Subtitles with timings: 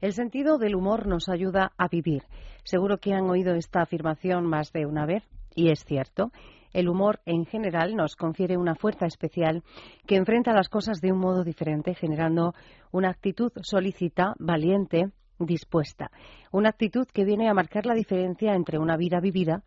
[0.00, 2.22] El sentido del humor nos ayuda a vivir.
[2.64, 5.22] Seguro que han oído esta afirmación más de una vez,
[5.54, 6.32] y es cierto.
[6.72, 9.62] El humor en general nos confiere una fuerza especial
[10.06, 12.54] que enfrenta las cosas de un modo diferente, generando
[12.92, 16.10] una actitud solícita, valiente, dispuesta.
[16.50, 19.64] Una actitud que viene a marcar la diferencia entre una vida vivida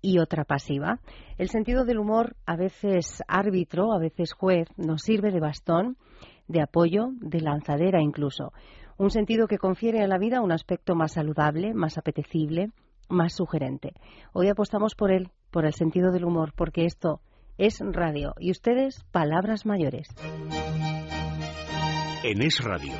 [0.00, 1.00] y otra pasiva.
[1.36, 5.96] El sentido del humor, a veces árbitro, a veces juez, nos sirve de bastón,
[6.46, 8.52] de apoyo, de lanzadera incluso.
[8.96, 12.70] Un sentido que confiere a la vida un aspecto más saludable, más apetecible,
[13.08, 13.92] más sugerente.
[14.32, 17.20] Hoy apostamos por él, por el sentido del humor, porque esto
[17.58, 20.08] es radio y ustedes palabras mayores.
[22.22, 22.94] En Es Radio,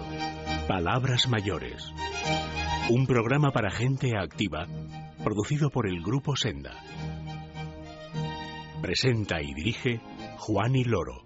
[0.68, 1.92] Palabras Mayores.
[2.90, 4.66] Un programa para gente activa,
[5.24, 6.72] producido por el Grupo Senda.
[8.82, 10.02] Presenta y dirige
[10.36, 11.23] Juan y Loro.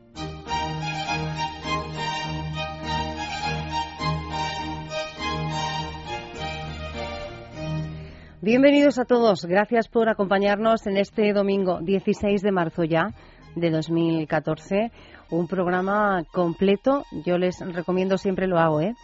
[8.49, 9.45] Bienvenidos a todos.
[9.45, 13.13] Gracias por acompañarnos en este domingo 16 de marzo ya
[13.55, 14.91] de 2014.
[15.31, 17.05] Un programa completo.
[17.27, 18.95] Yo les recomiendo, siempre lo hago, ¿eh?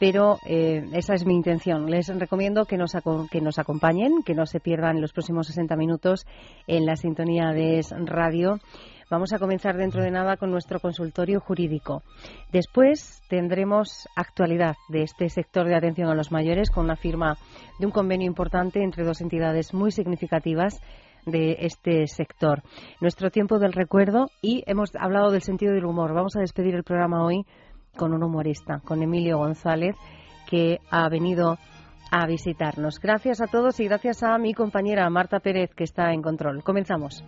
[0.00, 1.88] pero eh, esa es mi intención.
[1.88, 2.90] Les recomiendo que nos,
[3.30, 6.26] que nos acompañen, que no se pierdan los próximos 60 minutos
[6.66, 8.58] en la sintonía de Radio.
[9.10, 12.02] Vamos a comenzar dentro de nada con nuestro consultorio jurídico.
[12.52, 17.38] Después tendremos actualidad de este sector de atención a los mayores con una firma
[17.78, 20.80] de un convenio importante entre dos entidades muy significativas
[21.24, 22.62] de este sector.
[23.00, 26.12] Nuestro tiempo del recuerdo y hemos hablado del sentido del humor.
[26.12, 27.46] Vamos a despedir el programa hoy
[27.96, 29.96] con un humorista, con Emilio González,
[30.48, 31.56] que ha venido
[32.10, 33.00] a visitarnos.
[33.00, 36.62] Gracias a todos y gracias a mi compañera Marta Pérez, que está en control.
[36.62, 37.24] Comenzamos.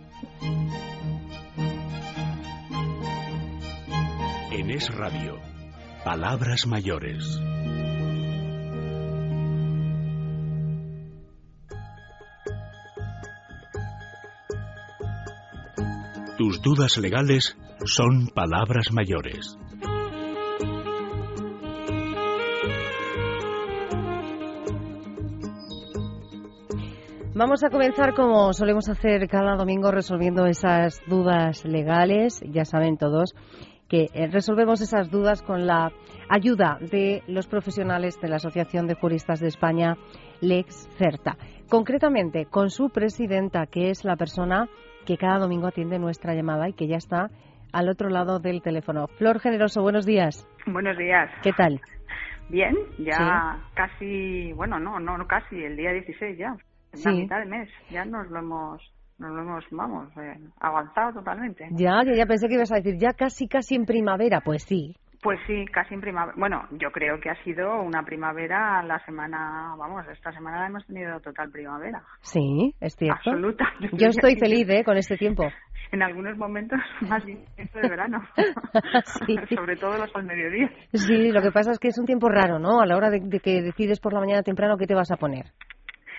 [4.61, 5.39] En Es Radio,
[6.05, 7.41] Palabras Mayores.
[16.37, 19.57] Tus dudas legales son palabras mayores.
[27.33, 32.39] Vamos a comenzar como solemos hacer cada domingo resolviendo esas dudas legales.
[32.45, 33.33] Ya saben todos
[33.91, 35.91] que eh, resolvemos esas dudas con la
[36.29, 39.97] ayuda de los profesionales de la Asociación de Juristas de España,
[40.39, 41.35] Lex Certa.
[41.69, 44.69] Concretamente, con su presidenta, que es la persona
[45.05, 47.31] que cada domingo atiende nuestra llamada y que ya está
[47.73, 49.07] al otro lado del teléfono.
[49.07, 50.47] Flor Generoso, buenos días.
[50.65, 51.29] Buenos días.
[51.43, 51.81] ¿Qué tal?
[52.47, 56.55] Bien, ya casi, bueno, no, no, casi, el día 16 ya,
[57.03, 58.81] la mitad del mes, ya nos lo hemos
[59.21, 61.67] nos lo hemos, vamos, eh, avanzado totalmente.
[61.71, 64.95] Ya, ya, ya pensé que ibas a decir, ya casi, casi en primavera, pues sí.
[65.21, 66.33] Pues sí, casi en primavera.
[66.35, 71.19] Bueno, yo creo que ha sido una primavera la semana, vamos, esta semana hemos tenido
[71.19, 72.01] total primavera.
[72.21, 73.29] Sí, es cierto.
[73.29, 73.65] Absoluta.
[73.93, 74.83] Yo estoy feliz, ¿eh?
[74.83, 75.43] Con este tiempo.
[75.93, 78.21] En algunos momentos más intenso de verano.
[79.27, 79.35] sí.
[79.53, 80.69] Sobre todo los al mediodía.
[80.93, 82.79] Sí, lo que pasa es que es un tiempo raro, ¿no?
[82.79, 85.17] A la hora de, de que decides por la mañana temprano qué te vas a
[85.17, 85.47] poner.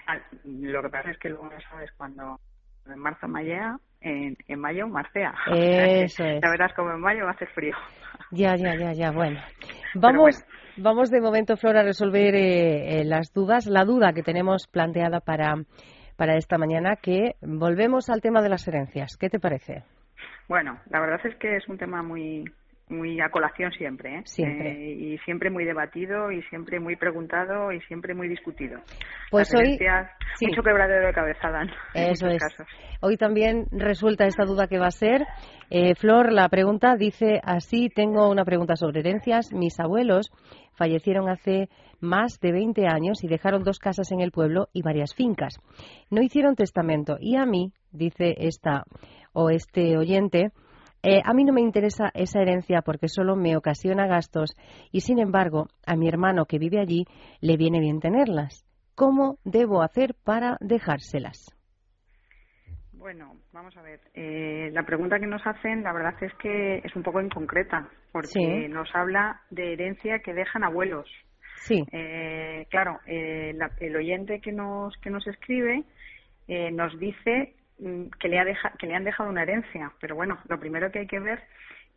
[0.06, 2.38] Ah, lo que pasa es que luego no sabes cuándo
[2.86, 5.34] en marzo mallea, en, en mayo marcea.
[5.54, 6.40] Eso es.
[6.42, 7.74] Ya verás como en mayo va a hacer frío.
[8.34, 9.40] Ya, ya, ya, ya, bueno.
[9.94, 10.42] Vamos,
[10.78, 15.20] vamos de momento, Flora, a resolver eh, eh, las dudas, la duda que tenemos planteada
[15.20, 15.54] para,
[16.16, 19.18] para esta mañana, que volvemos al tema de las herencias.
[19.18, 19.84] ¿Qué te parece?
[20.48, 22.44] Bueno, la verdad es que es un tema muy
[22.92, 24.22] muy a colación siempre, ¿eh?
[24.24, 24.70] Siempre.
[24.70, 28.78] Eh, y siempre muy debatido y siempre muy preguntado y siempre muy discutido.
[29.30, 29.78] Pues hoy
[30.42, 31.70] mucho quebradero de cabeza dan.
[31.94, 32.42] Eso es.
[33.00, 35.26] Hoy también resuelta esta duda que va a ser.
[35.70, 39.52] Eh, Flor, la pregunta dice así, tengo una pregunta sobre herencias.
[39.52, 40.30] Mis abuelos
[40.74, 41.68] fallecieron hace
[42.00, 45.58] más de 20 años y dejaron dos casas en el pueblo y varias fincas.
[46.10, 48.84] No hicieron testamento y a mí, dice esta
[49.32, 50.50] o este oyente,
[51.04, 54.56] eh, a mí no me interesa esa herencia porque solo me ocasiona gastos
[54.92, 57.06] y, sin embargo, a mi hermano que vive allí
[57.40, 58.64] le viene bien tenerlas.
[58.94, 61.46] ¿Cómo debo hacer para dejárselas?
[62.92, 64.00] Bueno, vamos a ver.
[64.14, 68.68] Eh, la pregunta que nos hacen, la verdad es que es un poco inconcreta, porque
[68.68, 71.10] nos habla de herencia que dejan abuelos.
[71.56, 71.82] Sí.
[71.90, 75.84] Eh, claro, el oyente que nos que nos escribe
[76.72, 78.44] nos dice que le, ha
[78.78, 79.92] que le han dejado una herencia.
[80.00, 81.42] Pero bueno, lo primero que hay que ver,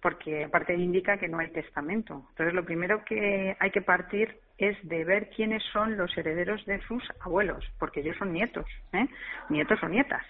[0.01, 2.25] porque aparte indica que no hay testamento.
[2.29, 6.79] Entonces, lo primero que hay que partir es de ver quiénes son los herederos de
[6.81, 9.07] sus abuelos, porque ellos son nietos, ¿eh?
[9.49, 10.23] nietos o nietas.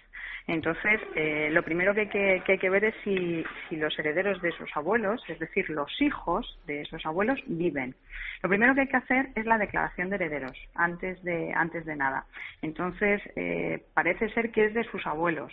[0.48, 5.24] Entonces, eh, lo primero que hay que, ver es si, los herederos de esos abuelos,
[5.28, 7.96] es decir, los hijos de esos abuelos, viven.
[8.44, 11.96] Lo primero que hay que hacer es la declaración de herederos, antes de, antes de
[11.96, 12.26] nada.
[12.62, 15.52] Entonces, eh, parece ser que es de sus abuelos.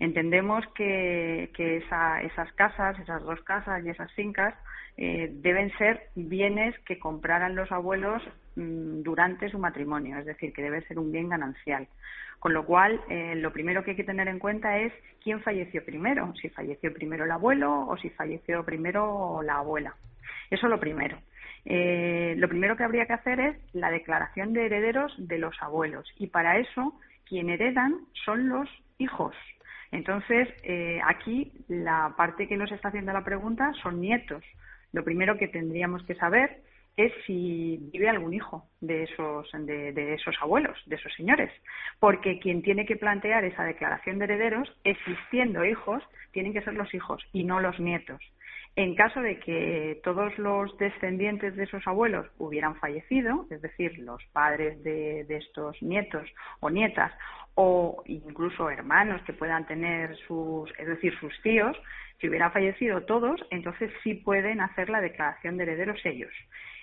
[0.00, 1.50] Entendemos que,
[2.24, 4.54] esas casas, esas dos casas y esas fincas
[4.96, 8.22] eh, deben ser bienes que compraran los abuelos
[8.56, 11.88] durante su matrimonio, es decir, que debe ser un bien ganancial.
[12.38, 15.84] Con lo cual, eh, lo primero que hay que tener en cuenta es quién falleció
[15.84, 19.94] primero, si falleció primero el abuelo o si falleció primero la abuela.
[20.50, 21.18] Eso es lo primero.
[21.64, 26.12] Eh, lo primero que habría que hacer es la declaración de herederos de los abuelos
[26.18, 28.68] y para eso quien heredan son los
[28.98, 29.34] hijos.
[29.92, 34.42] Entonces, eh, aquí la parte que nos está haciendo la pregunta son nietos.
[34.92, 36.62] Lo primero que tendríamos que saber
[36.96, 41.50] es si vive algún hijo de esos, de, esos abuelos, de esos señores.
[41.98, 46.02] Porque quien tiene que plantear esa declaración de herederos, existiendo hijos,
[46.32, 48.20] tienen que ser los hijos y no los nietos.
[48.74, 54.22] En caso de que todos los descendientes de esos abuelos hubieran fallecido, es decir, los
[54.32, 56.26] padres de, de estos nietos
[56.60, 57.12] o nietas,
[57.54, 61.76] o incluso hermanos que puedan tener sus, es decir, sus tíos,
[62.18, 66.32] si hubieran fallecido todos, entonces sí pueden hacer la declaración de herederos ellos.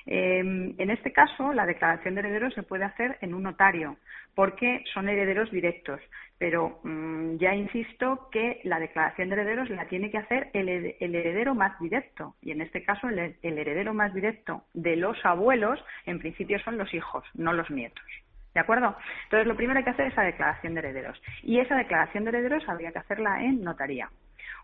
[0.05, 3.97] Em, en este caso, la declaración de herederos se puede hacer en un notario,
[4.35, 5.99] porque son herederos directos.
[6.37, 11.53] Pero mm, ya insisto que la declaración de herederos la tiene que hacer el, heredero
[11.53, 12.35] más directo.
[12.41, 16.93] Y en este caso, el, heredero más directo de los abuelos, en principio, son los
[16.93, 18.05] hijos, no los nietos.
[18.53, 18.95] ¿De acuerdo?
[19.25, 21.21] Entonces, lo primero que hay que hacer es esa declaración de herederos.
[21.43, 24.09] Y esa declaración de herederos habría que hacerla en notaría.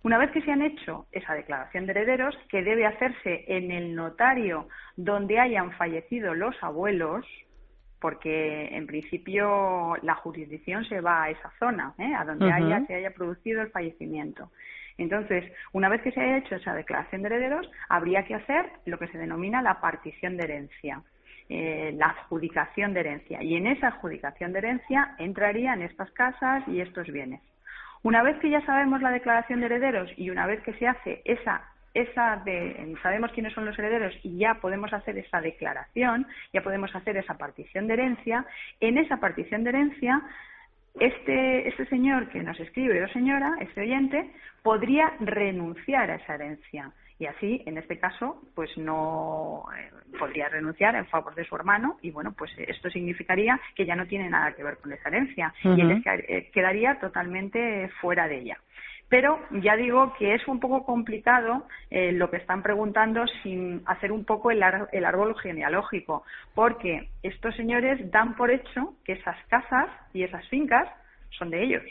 [0.04, 3.96] Una vez que se han hecho esa declaración de herederos, que debe hacerse en el
[3.96, 7.26] notario donde hayan fallecido los abuelos,
[8.00, 12.14] porque en principio la jurisdicción se va a esa zona, ¿eh?
[12.16, 14.52] a donde haya, se haya producido el fallecimiento.
[14.98, 15.44] Entonces,
[15.74, 19.08] una vez que se haya hecho esa declaración de herederos, habría que hacer lo que
[19.08, 21.02] se denomina la partición de herencia.
[21.48, 23.44] Eh, la adjudicación de herencia.
[23.44, 27.40] Y en esa adjudicación de herencia entrarían estas casas y estos bienes.
[28.06, 31.24] Una vez que ya sabemos la declaración de herederos y una vez que se hace
[31.26, 31.64] esa
[31.96, 36.94] esa de, sabemos quiénes son los herederos y ya podemos hacer esa declaración, ya podemos
[36.94, 38.46] hacer esa partición de herencia,
[38.80, 40.22] en esa partición de herencia
[41.00, 44.30] este, este señor que nos escribe o señora, este oyente,
[44.62, 49.90] podría renunciar a esa herencia y así, en este caso, pues no eh,
[50.20, 54.06] podría renunciar en favor de su hermano y bueno, pues esto significaría que ya no
[54.06, 58.58] tiene nada que ver con esa herencia y él eh, quedaría totalmente fuera de ella.
[59.08, 64.12] Pero ya digo que es un poco complicado eh, lo que están preguntando sin hacer
[64.12, 66.24] un poco el, el árbol genealógico,
[66.54, 70.90] porque estos señores dan por hecho que esas casas y esas fincas
[71.30, 71.84] son de ellos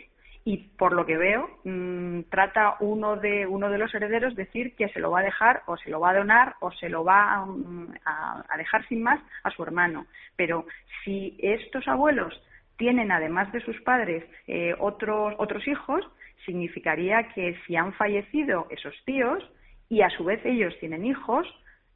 [0.44, 4.88] y por lo que veo mm, trata uno de uno de los herederos decir que
[4.90, 7.46] se lo va a dejar o se lo va a donar o se lo va
[7.46, 10.06] mm, a, dejar sin más a su hermano.
[10.36, 10.66] Pero
[11.02, 12.34] si estos abuelos
[12.76, 16.04] tienen además de sus padres eh, otros otros hijos
[16.44, 19.42] significaría que si han fallecido esos tíos
[19.88, 21.46] y a su vez ellos tienen hijos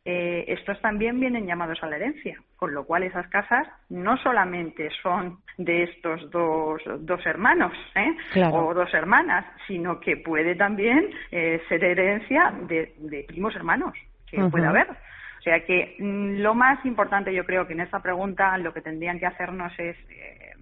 [0.04, 4.88] eh, estos también vienen llamados a la herencia, con lo cual esas casas no solamente
[5.02, 8.16] son de estos dos, dos hermanos ¿eh?
[8.50, 13.92] o dos hermanas, sino que puede también eh, ser herencia de, primos hermanos,
[14.30, 14.88] que puede haber.
[14.90, 18.80] O sea que mm, lo más importante yo creo que en esta pregunta lo que
[18.80, 19.96] tendrían que hacernos es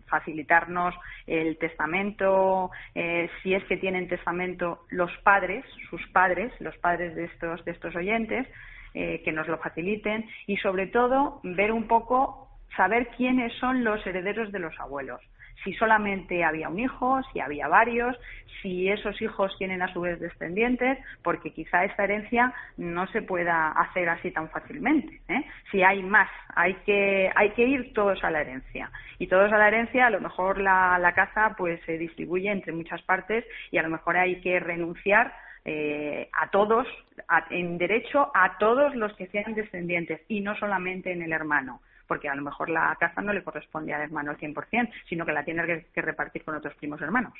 [0.08, 0.94] facilitarnos
[1.26, 2.70] el testamento,
[3.42, 7.96] si es que tienen testamento los padres, sus padres, los padres de estos, de estos
[7.96, 8.46] oyentes,
[8.98, 12.48] eh, que nos lo faciliten y sobre todo ver un poco,
[12.78, 15.20] saber quiénes son los herederos de los abuelos.
[15.64, 18.16] Si solamente había un hijo, si había varios,
[18.62, 23.68] si esos hijos tienen a su vez descendientes, porque quizá esta herencia no se pueda
[23.72, 25.20] hacer así tan fácilmente.
[25.28, 25.44] ¿eh?
[25.70, 28.90] Si hay más, hay que, hay que ir todos a la herencia.
[29.18, 32.72] Y todos a la herencia, a lo mejor la, la casa pues se distribuye entre
[32.72, 35.34] muchas partes y a lo mejor hay que renunciar
[35.68, 36.86] eh, a todos,
[37.50, 42.28] en derecho a todos los que sean descendientes y no solamente en el hermano, porque
[42.28, 45.44] a lo mejor la casa no le corresponde al hermano al 100%, sino que la
[45.44, 47.32] tiene que, repartir con otros primos hermanos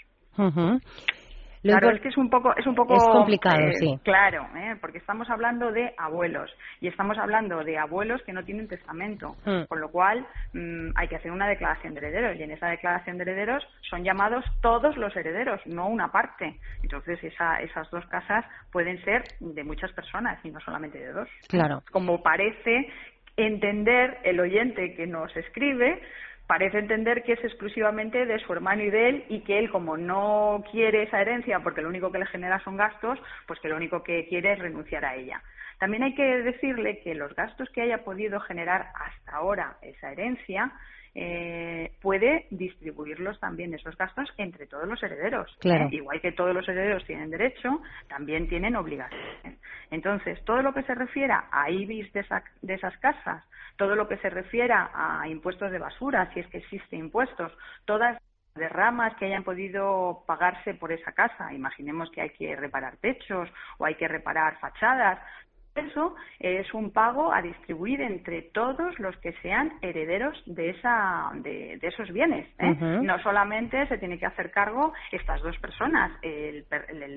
[1.63, 3.99] claro, es que es un poco, es un poco complicado, eh, sí.
[4.03, 4.77] Claro, ¿eh?
[4.81, 9.65] porque estamos hablando de abuelos y estamos hablando de abuelos que no tienen testamento, mm.
[9.69, 13.19] con lo cual mm, hay que hacer una declaración de herederos y en esa declaración
[13.19, 16.59] de herederos son llamados todos los herederos, no una parte.
[16.83, 21.29] Entonces esa, esas dos casas pueden ser de muchas personas y no solamente de dos.
[21.49, 21.83] Claro.
[21.91, 22.89] Como parece
[23.37, 26.01] entender el oyente que nos escribe
[26.47, 29.97] parece entender que es exclusivamente de su hermano y de él y que él, como
[29.97, 33.77] no quiere esa herencia porque lo único que le genera son gastos, pues que lo
[33.77, 35.43] único que quiere es renunciar a ella.
[35.79, 40.73] También hay que decirle que los gastos que haya podido generar hasta ahora esa herencia
[41.19, 45.51] eh, puede distribuirlos también esos gastos entre todos los herederos.
[45.65, 45.89] ¿eh?
[45.91, 49.59] Igual que todos los herederos tienen derecho, también tienen obligaciones.
[49.91, 52.23] Entonces, todo lo que se refiera a IBIS de,
[52.61, 53.43] de esas casas,
[53.77, 57.51] todo lo que se refiera a impuestos de basura, si es que existen impuestos,
[57.87, 58.21] todas
[58.55, 61.53] derramas que hayan podido pagarse por esa casa.
[61.55, 65.19] Imaginemos que hay que reparar techos o hay que reparar fachadas
[65.77, 71.79] eso es un pago a distribuir entre todos los que sean herederos de, esa, de,
[71.83, 72.49] esos bienes.
[72.59, 72.75] ¿eh?
[72.81, 76.67] No solamente se tiene que hacer cargo estas dos personas, el,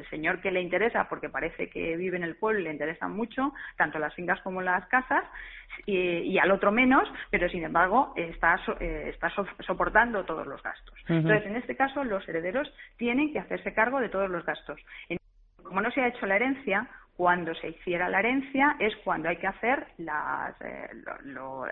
[0.10, 3.54] señor que le interesa, porque parece que vive en el pueblo y le interesan mucho,
[3.78, 5.24] tanto las fincas como las casas,
[5.86, 9.32] y, al otro menos, pero sin embargo está, eh, está
[9.66, 10.96] soportando todos los gastos.
[11.08, 14.80] Entonces, en este caso, los herederos tienen que hacerse cargo de todos los gastos.
[15.64, 16.88] como no se ha hecho la herencia,
[17.20, 20.88] cuando se hiciera la herencia es cuando hay que hacer las eh,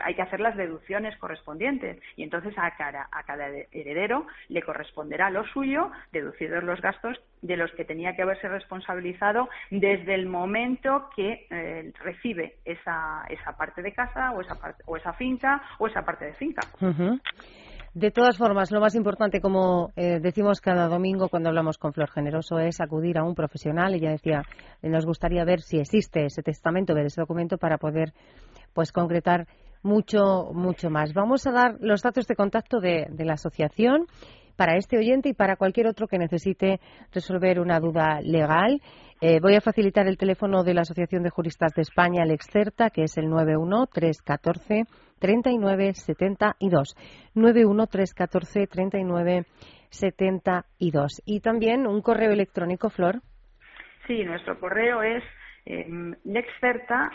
[0.02, 5.30] hay que hacer las deducciones correspondientes y entonces a cada, a cada heredero le corresponderá
[5.30, 11.10] lo suyo deducidos los gastos de los que tenía que haberse responsabilizado desde el momento
[11.16, 15.88] que eh, recibe esa, esa parte de casa o esa parte, o esa finca o
[15.88, 16.64] esa parte de finca.
[17.94, 22.10] De todas formas, lo más importante, como eh, decimos cada domingo cuando hablamos con Flor
[22.12, 23.94] Generoso, es acudir a un profesional.
[23.94, 24.44] Ella decía,
[24.84, 28.14] nos gustaría ver si existe ese testamento, ver ese documento para poder,
[28.74, 29.48] pues, concretar
[29.82, 31.14] mucho, mucho más.
[31.14, 34.08] Vamos a dar los datos de contacto de, de la asociación
[34.58, 36.82] para este oyente y para cualquier otro que necesite
[37.14, 38.82] resolver una duda legal.
[39.22, 42.90] Eh, voy a facilitar el teléfono de la Asociación de Juristas de España, el Excerta,
[42.90, 44.86] que es el 91314
[45.20, 46.96] 3972.
[47.34, 51.22] 91314 3972.
[51.26, 53.22] Y también un correo electrónico, Flor.
[54.08, 55.24] Sí, nuestro correo es
[56.24, 57.12] lexcerta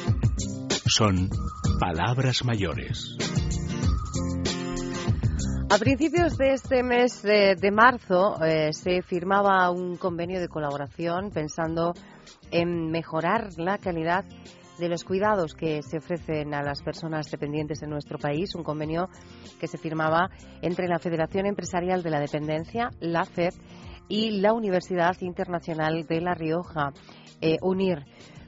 [0.85, 1.27] son
[1.79, 3.17] palabras mayores.
[5.71, 11.95] A principios de este mes de, marzo eh, se firmaba un convenio de colaboración pensando
[12.51, 14.23] en mejorar la calidad
[14.77, 19.09] de los cuidados que se ofrecen a las personas dependientes en nuestro país, un convenio
[19.59, 20.29] que se firmaba
[20.61, 23.53] entre la Federación Empresarial de la Dependencia, la FED,
[24.07, 26.91] y la Universidad Internacional de La Rioja.
[27.41, 28.05] Eh, unir.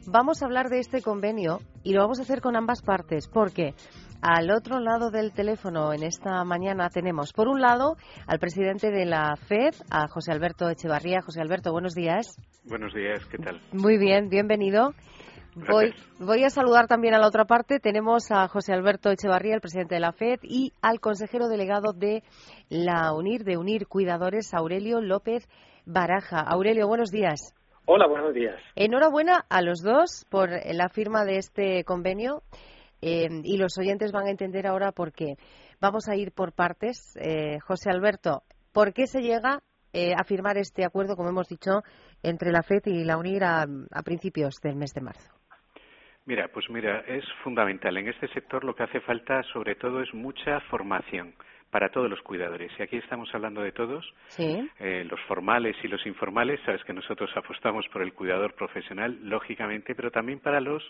[0.08, 3.74] Vamos a hablar de este convenio y lo vamos a hacer con ambas partes porque
[4.22, 9.06] al otro lado del teléfono en esta mañana tenemos, por un lado, al presidente de
[9.06, 11.22] la FED, a José Alberto Echevarría.
[11.22, 12.38] José Alberto, buenos días.
[12.64, 13.62] Buenos días, ¿qué tal?
[13.74, 14.94] Muy bien, bienvenido.
[15.66, 17.80] Voy, voy, a saludar también a la otra parte.
[17.80, 22.24] Tenemos a José Alberto Echevarría, el presidente de la FED, y al consejero delegado de
[22.70, 25.48] la UNIR, de UNIR Cuidadores, Aurelio López
[25.86, 26.42] Baraja.
[26.42, 27.56] Aurelio, buenos días.
[27.86, 28.56] Hola, buenos días.
[28.76, 32.44] Enhorabuena a los dos por la firma de este convenio
[33.02, 35.38] eh, y los oyentes van a entender ahora por qué.
[35.80, 37.16] Vamos a ir por partes.
[37.20, 41.82] Eh, José Alberto, ¿por qué se llega eh, a firmar este acuerdo, como hemos dicho,
[42.22, 45.37] entre la FED y la UNIR a, a principios del mes de marzo?
[46.28, 47.96] Mira, pues mira, es fundamental.
[47.96, 51.34] En este sector lo que hace falta sobre todo es mucha formación
[51.72, 52.70] para todos los cuidadores.
[52.78, 54.06] Y aquí estamos hablando de todos,
[54.38, 56.60] eh, los formales y los informales.
[56.66, 60.84] Sabes que nosotros apostamos por el cuidador profesional, lógicamente, pero también para los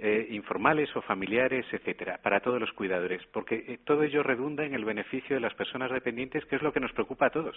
[0.00, 4.74] eh, informales o familiares, etcétera, para todos los cuidadores, porque eh, todo ello redunda en
[4.74, 7.56] el beneficio de las personas dependientes, que es lo que nos preocupa a todos.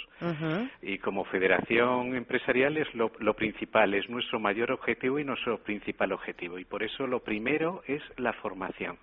[0.81, 6.12] Y como federación empresarial es lo, lo principal, es nuestro mayor objetivo y nuestro principal
[6.13, 6.57] objetivo.
[6.57, 8.98] Y por eso lo primero es la formación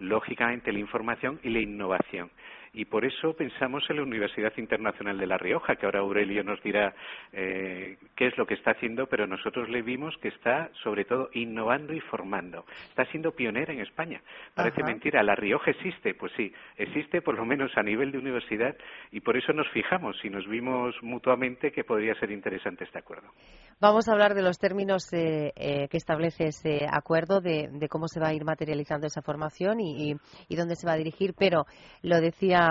[0.00, 2.28] lógicamente la información y la innovación
[2.74, 6.60] y por eso pensamos en la Universidad Internacional de La Rioja, que ahora Aurelio nos
[6.62, 6.92] dirá
[7.32, 11.30] eh, qué es lo que está haciendo, pero nosotros le vimos que está sobre todo
[11.34, 12.64] innovando y formando.
[12.88, 14.20] Está siendo pionera en España.
[14.54, 18.76] Parece mentira, La Rioja existe, pues sí, existe por lo menos a nivel de universidad
[19.12, 23.28] y por eso nos fijamos y nos vimos mutuamente que podría ser interesante este acuerdo.
[23.80, 28.18] Vamos a hablar de los términos eh, eh, que establece ese acuerdo, de, cómo se
[28.18, 30.16] va a ir materializando esa formación y
[30.56, 31.66] dónde se va a dirigir, pero
[32.02, 32.63] lo decía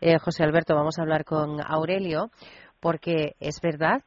[0.00, 2.30] eh, José Alberto, vamos a hablar con Aurelio,
[2.80, 4.02] porque es verdad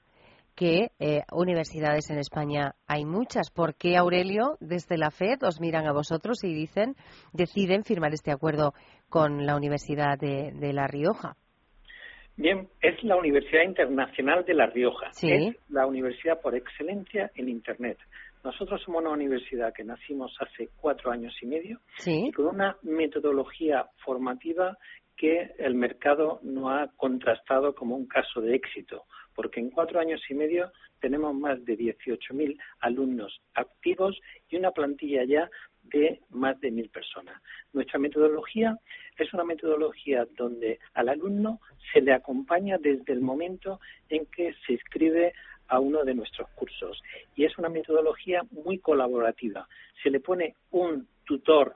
[0.57, 3.51] que eh, universidades en España hay muchas.
[3.51, 6.95] ¿Por qué, Aurelio, desde la FED os miran a vosotros y dicen,
[7.31, 8.73] deciden firmar este acuerdo
[9.07, 11.35] con la Universidad de, La Rioja?
[12.35, 15.11] Bien, es la Universidad Internacional de La Rioja.
[15.21, 17.99] Es la universidad por excelencia en Internet.
[18.43, 23.85] Nosotros somos una universidad que nacimos hace cuatro años y medio y con una metodología
[24.03, 24.77] formativa
[25.17, 29.05] que el mercado no ha contrastado como un caso de éxito,
[29.35, 34.19] porque en cuatro años y medio tenemos más de 18.000 alumnos activos
[34.49, 35.49] y una plantilla ya
[35.83, 37.41] de más de mil personas.
[37.73, 38.77] Nuestra metodología
[39.17, 41.61] es una metodología donde al alumno
[41.93, 45.33] se le acompaña desde el momento en que se inscribe
[45.69, 47.01] a uno de nuestros cursos
[47.35, 49.67] y es una metodología muy colaborativa.
[50.03, 51.75] Se le pone un tutor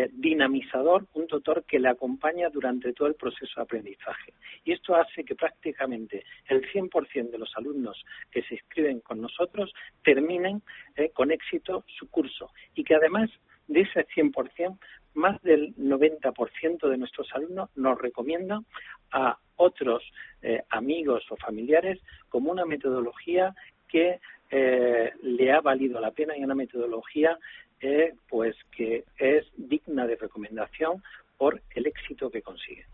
[0.00, 4.32] eh, dinamizador, un tutor que le acompaña durante todo el proceso de aprendizaje.
[4.64, 9.74] Y esto hace que prácticamente el 100% de los alumnos que se inscriben con nosotros
[10.02, 10.62] terminen
[10.96, 13.30] eh, con éxito su curso y que además
[13.68, 14.78] de ese 100%,
[15.14, 18.64] más del 90% de nuestros alumnos nos recomiendan
[19.12, 20.02] a otros
[20.40, 23.54] eh, amigos o familiares como una metodología
[23.88, 24.18] que
[25.22, 27.38] le ha valido la pena y una metodología
[27.80, 31.02] eh, pues que es digna de recomendación
[31.40, 32.84] por el éxito que consigue.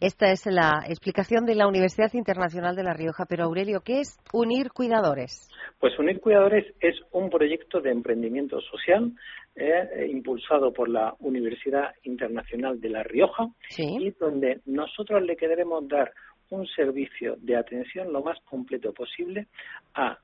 [0.00, 3.26] Esta es la explicación de la Universidad Internacional de La Rioja.
[3.28, 5.50] Pero Aurelio, ¿qué es Unir Cuidadores?
[5.78, 9.12] Pues Unir Cuidadores es un proyecto de emprendimiento social
[9.56, 16.12] eh, impulsado por la Universidad Internacional de La Rioja y donde nosotros le queremos dar
[16.48, 19.48] un servicio de atención lo más completo posible
[19.94, 20.18] a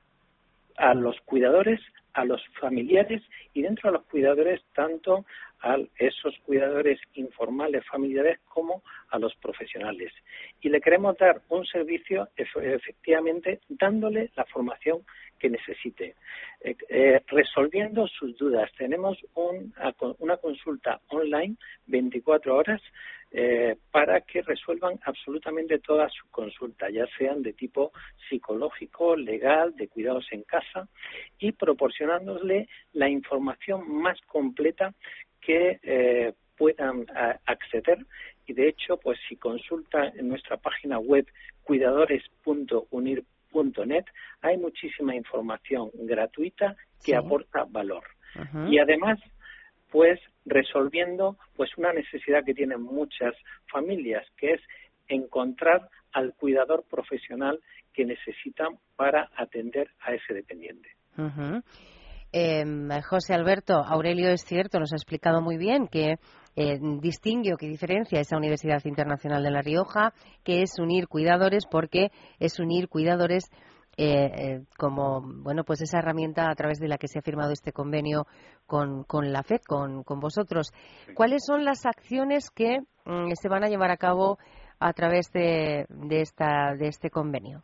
[0.77, 1.79] a los cuidadores,
[2.13, 3.21] a los familiares
[3.53, 5.25] y dentro de los cuidadores tanto
[5.63, 10.11] a esos cuidadores informales familiares como a los profesionales.
[10.61, 15.03] Y le queremos dar un servicio efectivamente dándole la formación
[15.39, 16.15] que necesite,
[16.61, 18.71] eh, eh, resolviendo sus dudas.
[18.77, 19.17] Tenemos
[20.19, 21.55] una consulta online
[21.87, 22.81] 24 horas
[23.35, 27.91] eh, para que resuelvan absolutamente todas sus consultas, ya sean de tipo
[28.29, 30.87] psicológico, legal, de cuidados en casa,
[31.39, 34.93] y proporcionándole la información más completa
[35.45, 37.05] que eh, puedan
[37.45, 37.99] acceder.
[38.45, 41.25] Y de hecho, pues si consulta en nuestra página web
[41.63, 44.05] cuidadores.unir.net,
[44.41, 48.03] hay muchísima información gratuita que aporta valor.
[48.69, 49.19] Y además
[49.93, 53.35] pues resolviendo pues una necesidad que tienen muchas
[53.67, 54.61] familias, que es
[55.07, 57.59] encontrar al cuidador profesional
[57.93, 60.89] que necesitan para atender a ese dependiente.
[62.35, 66.15] Em, José Alberto, Aurelio es cierto, nos ha explicado muy bien que
[66.55, 71.67] eh, distingue o que diferencia esa Universidad Internacional de La Rioja, que es unir cuidadores,
[71.69, 72.07] porque
[72.39, 73.51] es unir cuidadores
[73.97, 77.51] eh, eh, como bueno pues esa herramienta a través de la que se ha firmado
[77.51, 78.25] este convenio
[78.65, 80.71] con, con la FED, con, con vosotros.
[81.13, 84.39] ¿Cuáles son las acciones que mm, se van a llevar a cabo
[84.79, 87.61] a través de, de, esta, de este convenio?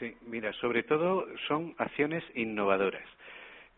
[0.00, 3.06] Sí, mira, sobre todo son acciones innovadoras.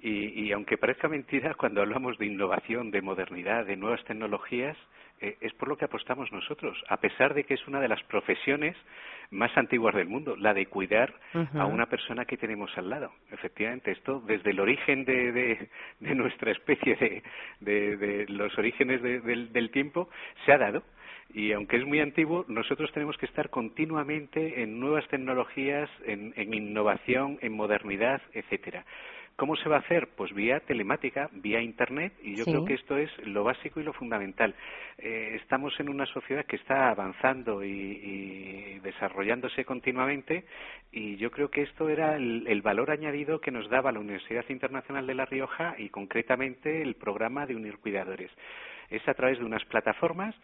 [0.03, 4.77] Y, y, aunque parezca mentira, cuando hablamos de innovación, de modernidad, de nuevas tecnologías,
[5.23, 8.03] eh, es por lo que apostamos nosotros, a pesar de que es una de las
[8.03, 8.77] profesiones
[9.31, 11.15] más antiguas del mundo, la de cuidar
[11.55, 13.13] a una persona que tenemos al lado.
[13.31, 15.33] Efectivamente, esto desde el origen de,
[16.01, 17.23] de, nuestra especie,
[17.61, 20.11] de, de, los orígenes del, del tiempo,
[20.45, 20.83] se ha dado
[21.33, 26.53] Y aunque es muy antiguo, nosotros tenemos que estar continuamente en nuevas tecnologías, en, en
[26.53, 28.85] innovación, en modernidad, etcétera.
[29.37, 30.09] ¿Cómo se va a hacer?
[30.17, 33.93] Pues vía telemática, vía Internet, y yo creo que esto es lo básico y lo
[33.93, 34.55] fundamental.
[34.99, 40.45] Eh, estamos en una sociedad que está avanzando y, desarrollándose continuamente,
[40.93, 45.07] y yo creo que esto era el, valor añadido que nos daba la Universidad Internacional
[45.07, 48.31] de La Rioja y concretamente el programa de Unir Cuidadores
[48.91, 50.35] es a través de unas plataformas.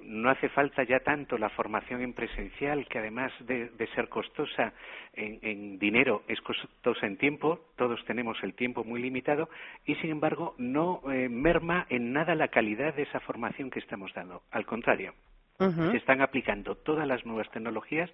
[0.00, 4.72] No hace falta ya tanto la formación en presencial, que además de, ser costosa
[5.12, 7.60] en, dinero, es costosa en tiempo.
[7.76, 9.48] Todos tenemos el tiempo muy limitado
[9.84, 14.12] y, sin embargo, no eh, merma en nada la calidad de esa formación que estamos
[14.14, 14.42] dando.
[14.50, 15.14] Al contrario,
[15.58, 18.08] se están aplicando todas las nuevas tecnologías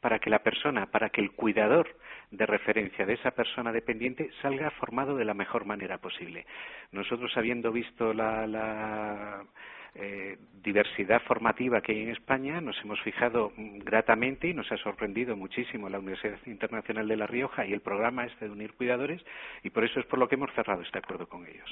[0.00, 1.96] para que la persona, para que el cuidador
[2.32, 6.44] de referencia de esa persona dependiente salga formado de la mejor manera posible.
[6.90, 9.44] Nosotros, habiendo visto la,
[10.00, 15.36] eh, diversidad formativa que hay en España, nos hemos fijado gratamente y nos ha sorprendido
[15.36, 19.20] muchísimo la Universidad Internacional de La Rioja y el programa este de Unir Cuidadores
[19.64, 21.68] y por eso es por lo que hemos cerrado este acuerdo con ellos.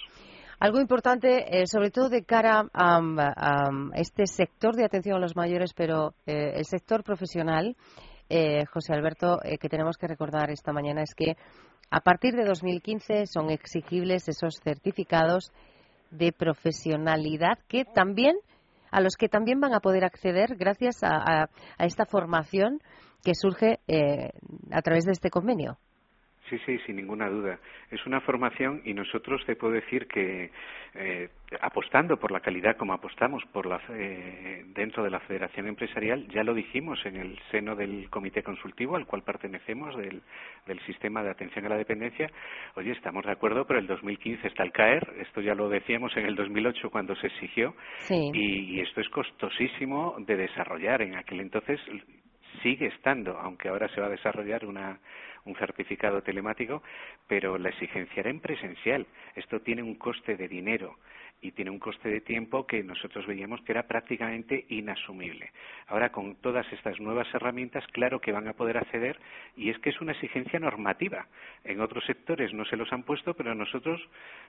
[0.59, 5.73] Algo importante, eh, sobre todo de cara a, este sector de atención a los mayores,
[5.75, 7.77] pero eh, el sector profesional,
[8.29, 11.37] eh, José Alberto, que tenemos que recordar esta mañana es que
[11.91, 15.53] a partir de 2015 son exigibles esos certificados
[16.11, 18.37] de profesionalidad que también
[18.91, 22.81] a los que también van a poder acceder gracias a, esta formación
[23.23, 23.81] que surge
[24.71, 25.79] a través de este convenio.
[26.49, 27.59] Sí, sí, sin ninguna duda.
[27.91, 30.51] Es una formación y nosotros te puedo decir que
[30.95, 31.29] eh,
[31.61, 36.45] apostando por la calidad como apostamos por la, eh, dentro de la Federación Empresarial, ya
[36.45, 40.23] lo dijimos en el seno del Comité Consultivo al cual pertenecemos del,
[40.67, 42.31] del Sistema de Atención a la Dependencia.
[42.77, 45.15] Oye, estamos de acuerdo, pero el 2015 está al caer.
[45.19, 47.75] Esto ya lo decíamos en el 2008 cuando se exigió.
[48.09, 51.03] y esto es costosísimo de desarrollar.
[51.03, 51.81] En aquel entonces
[52.63, 54.99] sigue estando, aunque ahora se va a desarrollar una
[55.47, 56.83] un certificado telemático,
[57.27, 59.07] pero la exigencia era en presencial.
[59.35, 60.99] Esto tiene un coste de dinero
[61.41, 65.53] y tiene un coste de tiempo que nosotros veíamos que era prácticamente inasumible.
[65.87, 69.19] Ahora, con todas estas nuevas herramientas, claro que van a poder acceder
[69.57, 71.27] y es que es una exigencia normativa.
[71.65, 74.01] En otros sectores no se los han puesto, pero nosotros,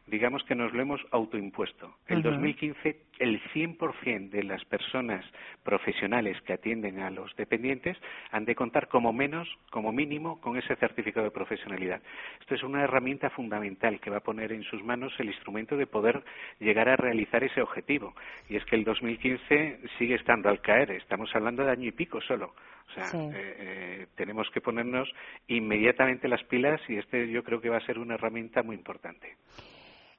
[0.08, 1.96] digamos que nos lo hemos autoimpuesto.
[2.08, 5.26] En 2015, el 100% de las personas
[5.64, 7.98] profesionales que atienden a los dependientes
[8.32, 12.02] han de contar como menos, como mínimo, con ese certificado de profesionalidad.
[12.40, 15.88] Esto es una herramienta fundamental que va a poner en sus manos el instrumento de
[15.88, 16.24] poder
[16.60, 18.14] llegar a realizar ese objetivo.
[18.50, 22.22] Y es que el 2015 sigue estando al caer, estamos hablando de año y pico
[22.22, 22.54] solo.
[22.90, 25.10] O sea, eh, eh, tenemos que ponernos
[25.48, 29.36] inmediatamente las pilas y este yo creo que va a ser una herramienta muy importante.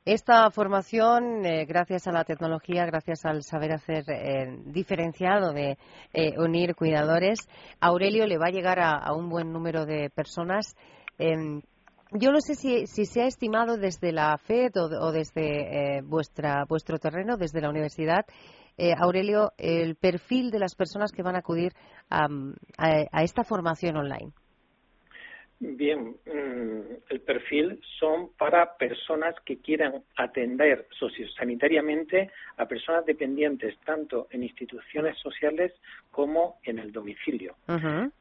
[0.05, 4.05] Esta formación, eh, gracias a la tecnología, gracias al saber hacer
[4.67, 5.77] diferenciado de
[6.39, 7.49] unir cuidadores,
[7.81, 10.77] Aurelio le va a llegar a, un buen número de personas.
[12.13, 16.99] Yo no sé si, se ha estimado desde la FED o, desde eh, vuestra, vuestro
[16.99, 18.25] terreno, desde la universidad,
[18.79, 21.73] eh, Aurelio, el perfil de las personas que van a acudir
[22.09, 24.33] a esta formación online.
[25.61, 34.29] Bien, mm, el perfil son para personas que quieran atender sociosanitariamente a personas dependientes tanto
[34.31, 35.73] en instituciones sociales
[36.13, 37.57] como en el domicilio.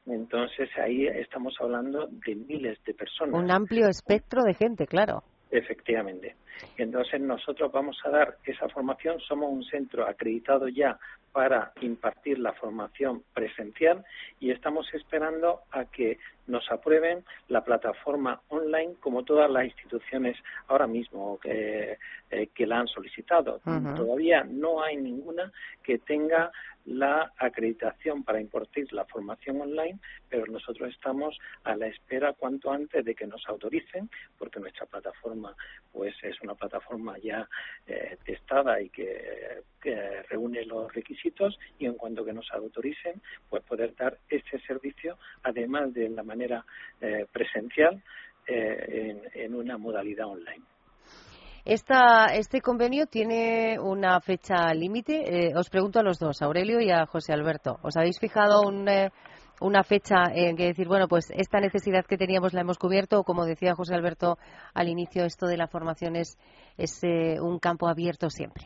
[0.07, 3.35] Entonces ahí estamos hablando de miles de personas.
[3.35, 5.21] Un amplio espectro de gente, claro.
[5.51, 6.35] Efectivamente.
[6.77, 9.19] Entonces nosotros vamos a dar esa formación.
[9.21, 10.97] Somos un centro acreditado ya
[11.31, 14.03] para impartir la formación presencial
[14.39, 16.17] y estamos esperando a que
[16.47, 21.97] nos aprueben la plataforma online como todas las instituciones ahora mismo que,
[22.31, 23.59] eh, que la han solicitado.
[23.95, 25.51] Todavía no hay ninguna
[25.83, 26.51] que tenga
[26.87, 33.03] la acreditación para impartir la formación online, pero nosotros estamos a la espera cuanto antes
[33.03, 35.53] de que nos autoricen, porque nuestra plataforma
[35.91, 37.47] pues es una plataforma ya
[37.85, 39.63] eh, testada y que,
[40.29, 45.93] reúne los requisitos y en cuanto que nos autoricen, pues poder dar ese servicio, además
[45.93, 46.65] de la manera
[46.99, 48.03] eh, presencial,
[48.45, 50.65] eh, en una modalidad online.
[51.67, 55.49] Esta, este convenio tiene una fecha límite.
[55.49, 57.77] Eh, os pregunto a los dos, a Aurelio y a José Alberto.
[57.83, 59.09] ¿Os habéis fijado eh,
[59.61, 63.19] una fecha en que decir, bueno, pues esta necesidad que teníamos la hemos cubierto?
[63.19, 64.37] O como decía José Alberto
[64.73, 66.37] al inicio, esto de la formación es,
[67.03, 68.65] eh, un campo abierto siempre.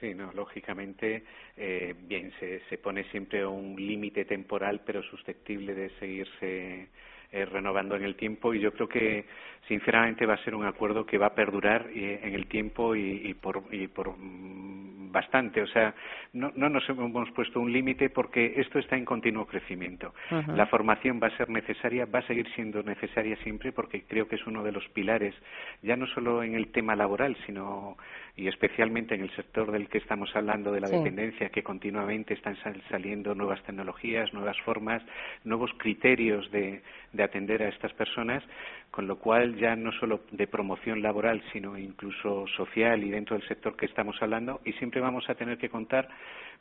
[0.00, 1.24] Sí, no, lógicamente,
[1.56, 6.88] bien, se, se pone siempre un límite temporal, pero susceptible de seguirse
[7.32, 9.24] eh, renovando en el tiempo y yo creo que
[9.68, 13.34] sinceramente va a ser un acuerdo que va a perdurar eh, en el tiempo y,
[13.34, 15.62] por, y por mm, bastante.
[15.62, 15.94] O sea,
[16.34, 20.12] no, no nos hemos puesto un límite porque esto está en continuo crecimiento.
[20.48, 24.36] La formación va a ser necesaria, va a seguir siendo necesaria siempre porque creo que
[24.36, 25.34] es uno de los pilares,
[25.82, 27.96] ya no solo en el tema laboral, sino
[28.36, 32.56] y especialmente en el sector del que estamos hablando de la dependencia, que continuamente están
[32.90, 35.02] saliendo nuevas tecnologías, nuevas formas,
[35.44, 36.82] nuevos criterios de,
[37.14, 38.42] de atender a estas personas,
[38.90, 43.48] con lo cual ya no solo de promoción laboral, sino incluso social y dentro del
[43.48, 46.08] sector que estamos hablando, y siempre vamos a tener que contar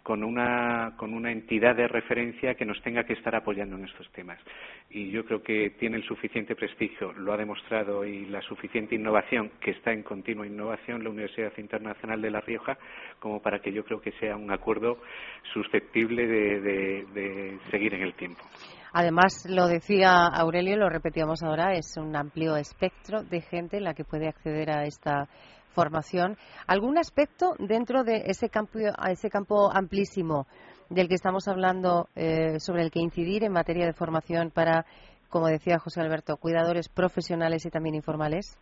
[0.04, 4.12] con una, con una entidad de referencia que nos tenga que estar apoyando en estos
[4.12, 4.38] temas.
[4.90, 9.52] Y yo creo que tiene el suficiente prestigio, lo ha demostrado, y la suficiente innovación,
[9.62, 12.78] que está en continua innovación, la Universidad Internacional de La Rioja,
[13.20, 15.00] como para que yo creo que sea un acuerdo
[15.54, 18.44] susceptible de, seguir en el tiempo.
[18.94, 24.06] Además, lo decía Aurelio, lo repetíamos ahora, es un amplio espectro de gente la que
[24.06, 25.28] puede acceder a esta
[25.74, 26.38] formación.
[26.68, 28.78] ¿Algún aspecto dentro de ese campo,
[29.10, 30.46] ese campo amplísimo
[30.90, 34.86] del que estamos hablando eh, sobre el que incidir en materia de formación para,
[35.28, 38.58] como decía José Alberto, cuidadores profesionales y también informales?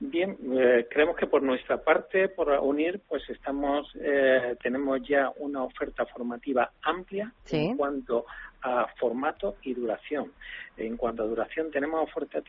[0.00, 5.62] Bien, eh, creemos que por nuestra parte, por unir, pues estamos, eh, tenemos ya una
[5.62, 8.26] oferta formativa amplia en cuanto
[8.62, 10.32] a formato y duración.
[10.76, 12.42] En cuanto a duración, tenemos oferta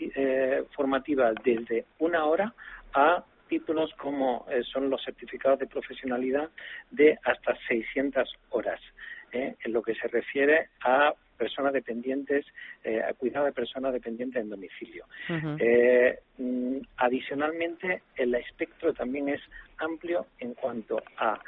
[0.76, 2.54] formativa desde una hora
[2.94, 6.50] a títulos como eh, son los certificados de profesionalidad
[6.92, 8.80] de hasta 600 horas,
[9.32, 9.56] ¿eh?
[9.64, 12.46] en lo que se refiere a personas dependientes,
[12.84, 15.06] eh, cuidado de personas dependientes en domicilio.
[16.38, 19.42] Mm, adicionalmente, el espectro también es
[19.78, 21.40] amplio en cuanto a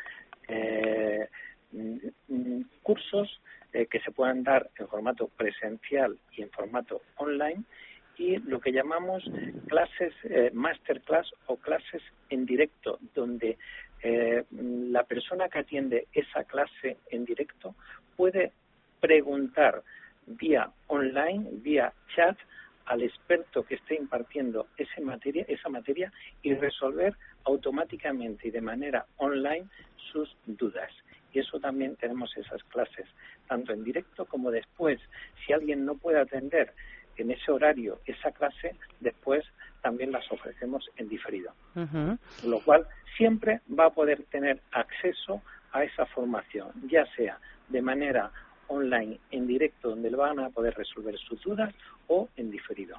[1.71, 7.63] mm, mm, cursos que se puedan dar en formato presencial y en formato online
[8.17, 9.23] y lo que llamamos
[9.67, 13.57] clases eh, masterclass o clases en directo, donde
[14.01, 17.75] eh, la persona que atiende esa clase en directo
[18.15, 18.51] puede
[18.99, 19.83] preguntar
[20.25, 22.37] vía online, vía chat,
[22.85, 29.05] al experto que esté impartiendo esa materia, esa materia y resolver automáticamente y de manera
[29.17, 29.67] online
[30.11, 30.91] sus dudas.
[31.33, 33.05] Y eso también tenemos esas clases,
[33.47, 34.99] tanto en directo como después.
[35.45, 36.73] Si alguien no puede atender
[37.17, 39.43] en ese horario esa clase, después
[39.81, 41.53] también las ofrecemos en diferido.
[42.45, 48.31] Lo cual siempre va a poder tener acceso a esa formación, ya sea de manera
[48.67, 51.73] online, en directo, donde le van a poder resolver sus dudas,
[52.07, 52.97] o en diferido.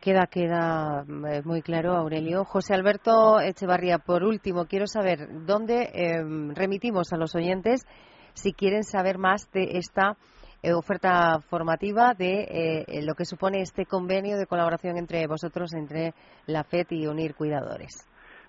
[0.00, 2.44] Queda, queda eh, muy claro, Aurelio.
[2.44, 7.86] José Alberto Echevarría, por último, quiero saber dónde em, remitimos a los oyentes
[8.34, 10.16] si quieren saber más de esta
[10.62, 16.14] eh, oferta formativa de eh, lo que supone este convenio de colaboración entre vosotros, entre
[16.46, 18.06] la FED y Unir Cuidadores.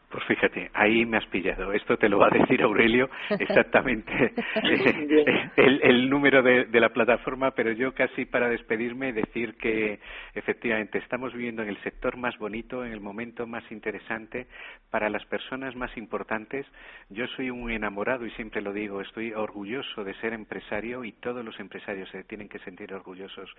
[0.09, 1.73] Pues fíjate, ahí me has pillado.
[1.73, 4.33] Esto te lo va a decir Aurelio exactamente
[5.57, 9.99] el, número de, la plataforma, pero yo casi para despedirme decir que
[10.33, 14.47] efectivamente estamos viviendo en el sector más bonito, en el momento más interesante
[14.91, 16.65] para las personas más importantes.
[17.09, 21.43] Yo soy un enamorado y siempre lo digo, estoy orgulloso de ser empresario y todos
[21.43, 23.49] los empresarios se tienen que sentir orgullosos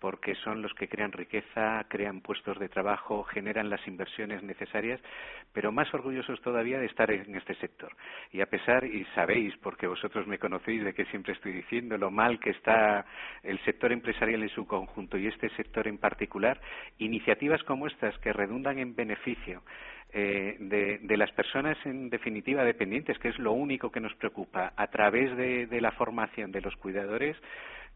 [0.00, 5.00] porque son los que crean riqueza, crean puestos de trabajo, generan las inversiones necesarias,
[5.52, 7.94] pero más orgullosos todavía de estar en este sector.
[8.32, 12.10] Y a pesar, y sabéis, porque vosotros me conocéis, de que siempre estoy diciendo lo
[12.10, 13.04] mal que está
[13.42, 16.60] el sector empresarial en su conjunto y este sector en particular,
[16.98, 19.62] iniciativas como estas que redundan en beneficio
[20.16, 24.86] eh, de, las personas en definitiva dependientes, que es lo único que nos preocupa, a
[24.86, 27.36] través de la formación de los cuidadores,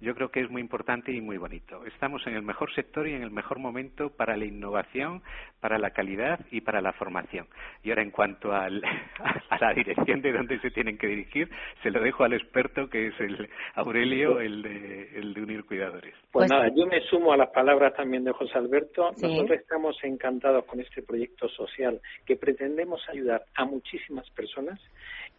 [0.01, 1.85] yo creo que es muy importante y muy bonito.
[1.85, 5.23] Estamos en el mejor sector y en el mejor momento para la innovación,
[5.61, 7.49] para la calidad y para la formación.
[7.83, 11.51] Y ahora, en cuanto a la dirección de dónde se tienen que dirigir,
[11.83, 16.15] se lo dejo al experto que es el Aurelio, el de, el de Unir Cuidadores.
[16.31, 19.11] Pues, pues nada, yo me sumo a las palabras también de José Alberto.
[19.21, 24.79] Nosotros estamos encantados con este proyecto social que pretendemos ayudar a muchísimas personas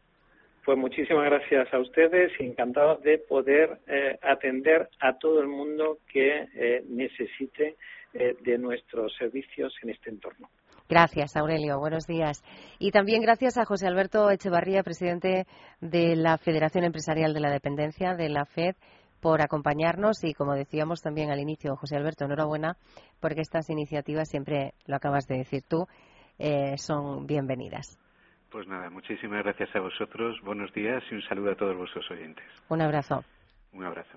[0.64, 5.98] Pues muchísimas gracias a ustedes y encantados de poder eh, atender a todo el mundo
[6.10, 7.76] que eh, necesite
[8.14, 10.48] eh, de nuestros servicios en este entorno.
[10.88, 11.78] Gracias, Aurelio.
[11.78, 12.42] Buenos días.
[12.78, 15.44] Y también gracias a José Alberto Echevarría, presidente
[15.82, 18.74] de la Federación Empresarial de la Dependencia, de la FED,
[19.20, 22.76] por acompañarnos y, como decíamos también al inicio, José Alberto, enhorabuena,
[23.20, 25.86] porque estas iniciativas, siempre lo acabas de decir tú,
[26.76, 27.98] son bienvenidas.
[28.54, 32.44] Pues nada, muchísimas gracias a vosotros, buenos días y un saludo a todos vuestros oyentes.
[32.68, 33.24] Un abrazo.
[33.72, 34.16] Un abrazo.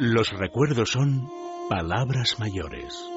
[0.00, 1.28] Los recuerdos son
[1.70, 3.08] palabras mayores.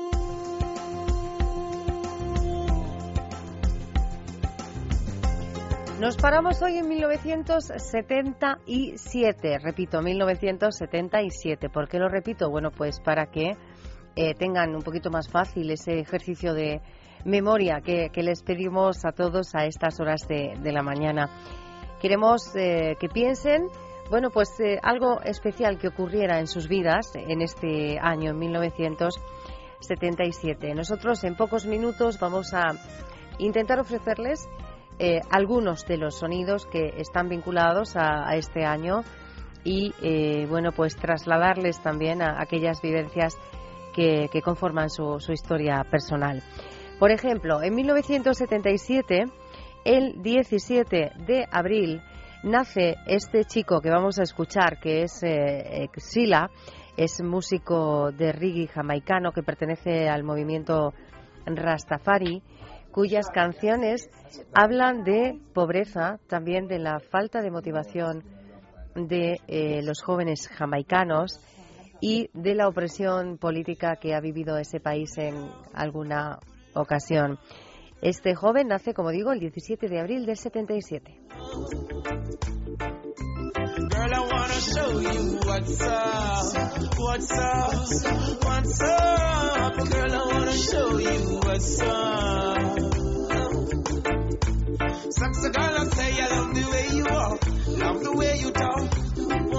[5.99, 11.69] Nos paramos hoy en 1977, repito, 1977.
[11.69, 12.51] ¿Por qué lo repito?
[12.51, 13.57] Bueno, pues para que
[14.17, 16.79] eh, tengan un poquito más fácil ese ejercicio de
[17.25, 21.29] memoria que, les pedimos a todos a estas horas de, la mañana.
[22.01, 23.67] Queremos eh, que piensen,
[24.09, 30.73] bueno, pues eh, algo especial que ocurriera en sus vidas en este año, en 1977.
[30.75, 32.71] Nosotros en pocos minutos vamos a
[33.37, 34.47] intentar ofrecerles
[35.29, 39.03] algunos de los sonidos que están vinculados a, este año
[39.65, 39.91] y
[40.45, 43.37] bueno pues trasladarles también a aquellas vivencias
[43.95, 46.43] que, conforman su, historia personal.
[46.99, 49.25] Por ejemplo, en 1977,
[49.85, 52.01] el 17 de abril,
[52.43, 56.49] nace este chico que vamos a escuchar, que es eh, Xila,
[56.97, 60.93] es músico de reggae jamaicano que pertenece al movimiento
[61.45, 62.41] Rastafari
[62.91, 64.09] cuyas canciones
[64.53, 68.23] hablan de pobreza, también de la falta de motivación
[68.95, 71.41] de eh, los jóvenes jamaicanos
[72.01, 75.35] y de la opresión política que ha vivido ese país en
[75.73, 76.39] alguna
[76.73, 77.39] ocasión.
[78.01, 81.21] Este joven nace, como digo, el 17 de abril del 77.
[95.09, 95.75] Sexy girl,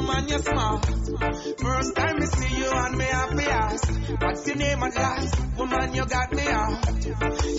[0.09, 0.81] I I.
[1.59, 3.89] First time I see you and me happy ask,
[4.21, 5.35] what's your name at last?
[5.59, 6.85] Woman, you got me out.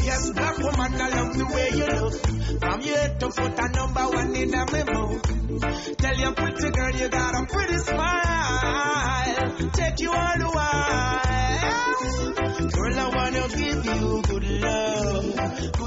[0.04, 2.14] Yes, black woman, I love the way you look.
[2.62, 5.20] From your head to foot, a number one in a memo.
[5.98, 9.72] Tell your pretty girl you got a pretty smile.
[9.74, 11.22] Take you all the while.
[12.72, 15.78] Girl, I wanna give you good love.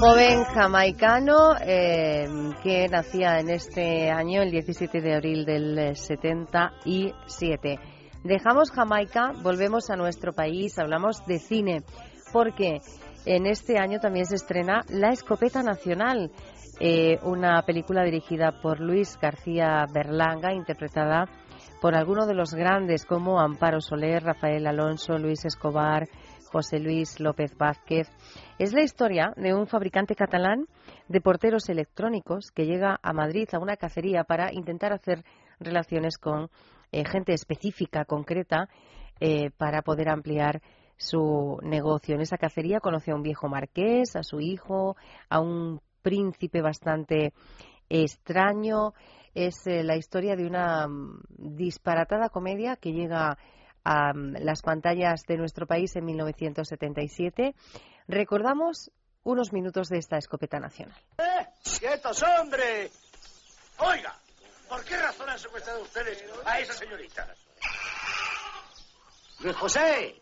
[2.61, 7.79] Que nacía en este año, el 17 de abril del 77.
[8.23, 11.83] Dejamos Jamaica, volvemos a nuestro país, hablamos de cine,
[12.31, 12.81] porque
[13.25, 16.31] en este año también se estrena La Escopeta Nacional,
[16.79, 21.25] eh, una película dirigida por Luis García Berlanga, interpretada
[21.81, 26.07] por algunos de los grandes como Amparo Soler, Rafael Alonso, Luis Escobar,
[26.51, 28.07] José Luis López Vázquez.
[28.59, 30.67] Es la historia de un fabricante catalán
[31.07, 35.23] de porteros electrónicos que llega a Madrid a una cacería para intentar hacer
[35.59, 36.49] relaciones con
[36.91, 38.69] eh, gente específica, concreta,
[39.19, 40.61] eh, para poder ampliar
[40.97, 42.15] su negocio.
[42.15, 44.95] En esa cacería conoce a un viejo marqués, a su hijo,
[45.29, 47.33] a un príncipe bastante
[47.89, 48.93] extraño.
[49.33, 53.37] Es eh, la historia de una mm, disparatada comedia que llega
[53.83, 57.55] a mm, las pantallas de nuestro país en 1977.
[58.07, 58.91] Recordamos
[59.23, 60.97] unos minutos de esta escopeta nacional.
[61.17, 61.47] ¡Eh!
[61.79, 62.91] ¡Quietos, hombre!
[63.77, 64.15] Oiga,
[64.67, 67.27] ¿por qué razón han secuestrado ustedes a esa señorita?
[69.39, 70.21] Luis José,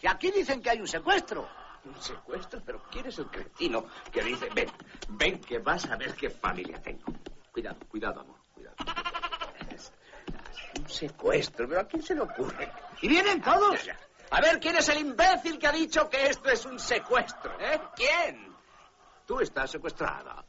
[0.00, 1.48] que aquí dicen que hay un secuestro.
[1.84, 2.60] ¿Un secuestro?
[2.64, 4.70] ¿Pero quién es el cretino que dice, ven,
[5.10, 7.12] ven que vas a ver qué familia tengo?
[7.52, 8.76] Cuidado, cuidado, amor, cuidado.
[10.78, 12.70] Un secuestro, pero ¿a quién se le ocurre?
[13.00, 13.80] ¿Y vienen todos?
[14.30, 17.58] A ver, ¿quién es el imbécil que ha dicho que esto es un secuestro?
[17.60, 17.80] ¿Eh?
[17.96, 18.56] ¿Quién?
[19.26, 20.44] Tú estás secuestrada.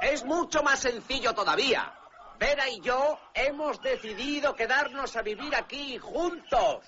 [0.00, 1.92] Es mucho más sencillo todavía.
[2.38, 6.84] Vera y yo hemos decidido quedarnos a vivir aquí juntos.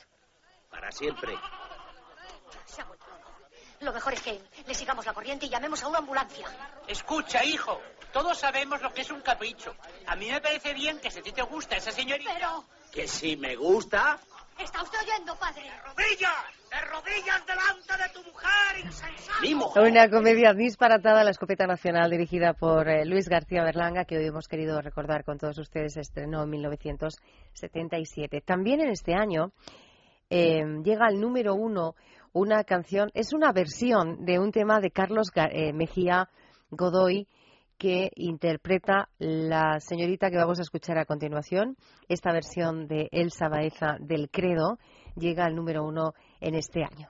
[0.71, 1.35] Para siempre.
[3.81, 6.47] Lo mejor es que le sigamos la corriente y llamemos a una ambulancia.
[6.87, 7.81] Escucha, hijo.
[8.12, 9.75] Todos sabemos lo que es un capricho.
[10.07, 12.31] A mí me parece bien que si a ti te gusta esa señorita...
[12.35, 12.64] Pero...
[12.90, 14.18] ¿Que si me gusta?
[14.59, 15.62] ¿Está usted oyendo, padre?
[15.62, 16.44] ¡De rodillas!
[16.68, 19.83] ¡De rodillas delante de tu mujer, insensato!
[19.83, 24.49] Una comedia disparatada, La Escopeta Nacional, dirigida por eh, Luis García Berlanga, que hoy hemos
[24.49, 28.40] querido recordar con todos ustedes, estrenó en 1977.
[28.40, 29.52] También en este año
[30.29, 31.94] eh, llega al número uno
[32.33, 36.29] una canción, es una versión de un tema de Carlos eh, Mejía
[36.71, 37.29] Godoy
[37.79, 41.76] que interpreta la señorita que vamos a escuchar a continuación.
[42.08, 44.79] Esta versión de Elsa Baeza del Credo
[45.16, 47.08] llega al número uno en este año.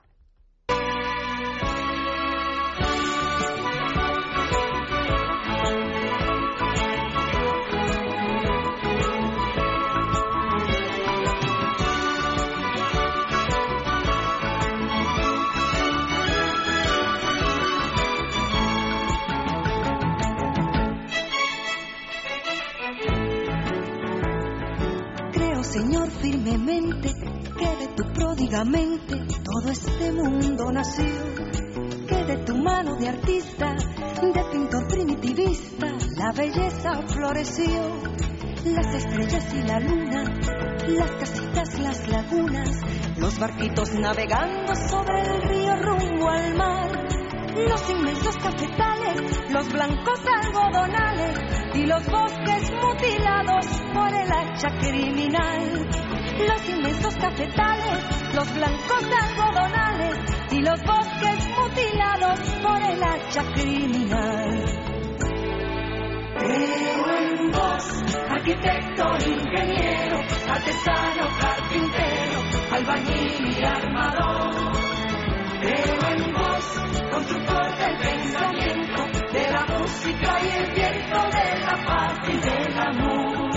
[26.29, 27.09] Firmemente,
[27.57, 31.05] que de tu pródigamente todo este mundo nació,
[32.07, 33.75] que de tu mano de artista,
[34.21, 37.81] de pintor primitivista, la belleza floreció,
[38.65, 40.23] las estrellas y la luna,
[40.87, 42.69] las casitas, las lagunas,
[43.17, 47.09] los barquitos navegando sobre el río rumbo al mar.
[47.67, 51.39] Los inmensos cafetales, los blancos algodonales
[51.73, 56.08] y los bosques mutilados por el hacha criminal.
[56.47, 60.15] Los inmensos cafetales, los blancos algodonales
[60.51, 64.63] y los bosques mutilados por el hacha criminal.
[66.39, 72.39] Creo en vos, arquitecto, ingeniero, artesano, carpintero,
[72.71, 74.71] albañil y armador.
[75.61, 76.65] Creo en vos,
[77.11, 83.48] constructor del pensamiento, de la música y el viento, de la paz y del amor.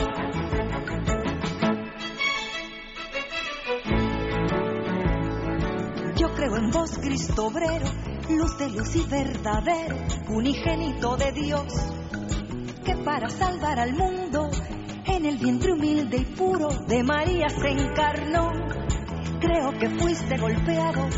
[6.72, 7.86] Vos, Cristo obrero,
[8.30, 9.96] luz de luz y verdadero,
[10.28, 11.72] unigénito de Dios,
[12.84, 14.48] que para salvar al mundo,
[15.04, 18.50] en el vientre humilde y puro de María se encarnó.
[19.40, 21.08] Creo que fuiste golpeado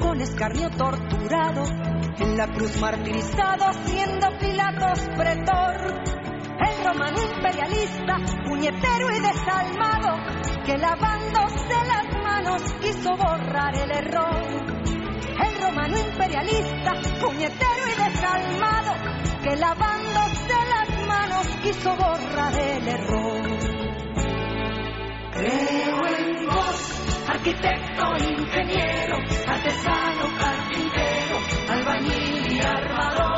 [0.00, 1.62] con escarnio torturado,
[2.18, 6.04] en la cruz martirizado siendo Pilatos pretor.
[6.58, 8.16] El romano imperialista,
[8.48, 10.16] puñetero y desalmado,
[10.64, 14.75] que lavándose las manos quiso borrar el error.
[15.38, 18.92] El romano imperialista, puñetero y desalmado,
[19.42, 23.42] que lavándose las manos quiso borrar el error.
[25.32, 31.36] Creo en vos, arquitecto, ingeniero, artesano, carpintero,
[31.68, 33.35] albañil y armador.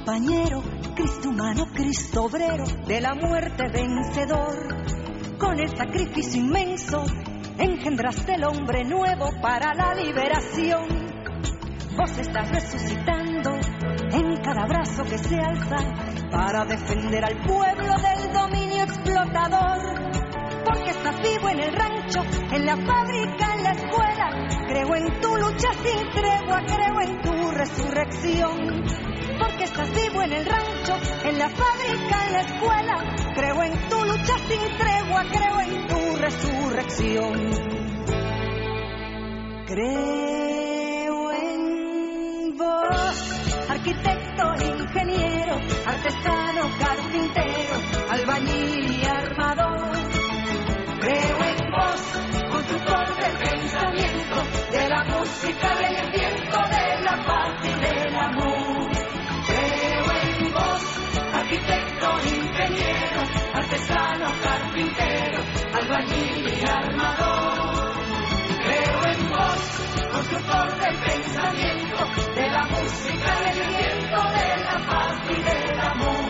[0.00, 0.62] Compañero,
[0.94, 5.36] Cristo humano, Cristo obrero, de la muerte vencedor.
[5.38, 7.04] Con el sacrificio inmenso,
[7.58, 10.88] engendraste el hombre nuevo para la liberación.
[11.98, 13.50] Vos estás resucitando
[14.12, 15.76] en cada brazo que se alza
[16.30, 19.80] para defender al pueblo del dominio explotador.
[20.64, 22.22] Porque estás vivo en el rancho,
[22.52, 24.48] en la fábrica, en la escuela.
[24.66, 29.09] Creo en tu lucha sin tregua, creo en tu resurrección.
[29.60, 33.16] Porque estás vivo en el rancho, en la fábrica, en la escuela.
[33.34, 37.50] Creo en tu lucha sin tregua, creo en tu resurrección.
[39.66, 47.74] Creo en vos, arquitecto, ingeniero, artesano, carpintero,
[48.12, 49.90] albañil y armador.
[51.00, 52.02] Creo en vos,
[52.50, 54.42] constructor del pensamiento,
[54.72, 57.59] de la música y el viento, de la paz
[65.72, 67.92] albañil y armador.
[68.64, 69.62] Creo en vos,
[70.12, 71.96] constructor del pensamiento,
[72.34, 76.29] de la música y el viento, de la paz y del amor.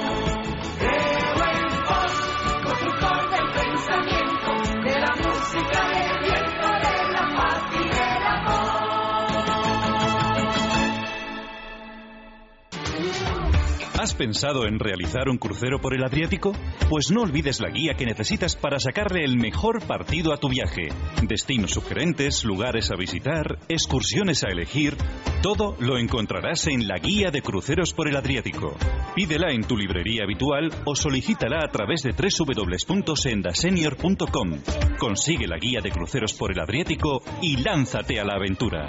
[14.01, 16.53] ¿Has pensado en realizar un crucero por el Adriático?
[16.88, 20.88] Pues no olvides la guía que necesitas para sacarle el mejor partido a tu viaje.
[21.20, 24.96] Destinos sugerentes, lugares a visitar, excursiones a elegir,
[25.42, 28.74] todo lo encontrarás en la guía de cruceros por el Adriático.
[29.14, 34.62] Pídela en tu librería habitual o solicítala a través de www.sendasenior.com.
[34.98, 38.88] Consigue la guía de cruceros por el Adriático y lánzate a la aventura.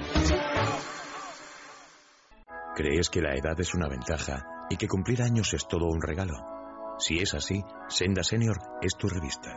[2.77, 6.33] ¿Crees que la edad es una ventaja y que cumplir años es todo un regalo?
[6.97, 9.53] Si es así, Senda Senior es tu revista.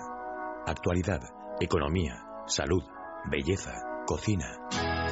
[0.67, 1.21] Actualidad,
[1.61, 2.83] economía, salud,
[3.31, 3.73] belleza,
[4.07, 4.59] cocina.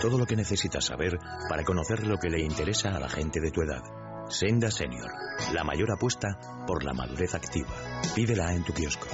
[0.00, 3.52] Todo lo que necesitas saber para conocer lo que le interesa a la gente de
[3.52, 3.82] tu edad.
[4.28, 5.10] Senda Senior,
[5.54, 7.70] la mayor apuesta por la madurez activa.
[8.14, 9.06] Pídela en tu kiosco.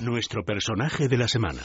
[0.00, 1.60] Nuestro personaje de la semana.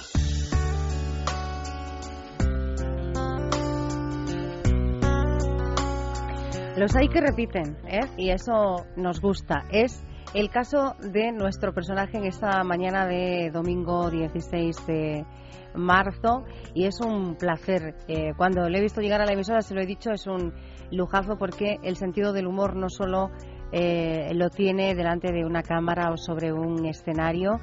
[6.78, 8.02] Los hay que repiten, ¿eh?
[8.18, 9.64] y eso nos gusta.
[9.72, 10.06] Es
[10.36, 15.26] el caso de nuestro personaje en esta mañana de domingo 16 de
[15.74, 17.96] marzo y es un placer.
[18.08, 20.54] Eh, cuando le he visto llegar a la emisora, se lo he dicho, es un
[20.92, 23.32] lujazo porque el sentido del humor no solo
[23.72, 27.60] eh, lo tiene delante de una cámara o sobre un escenario,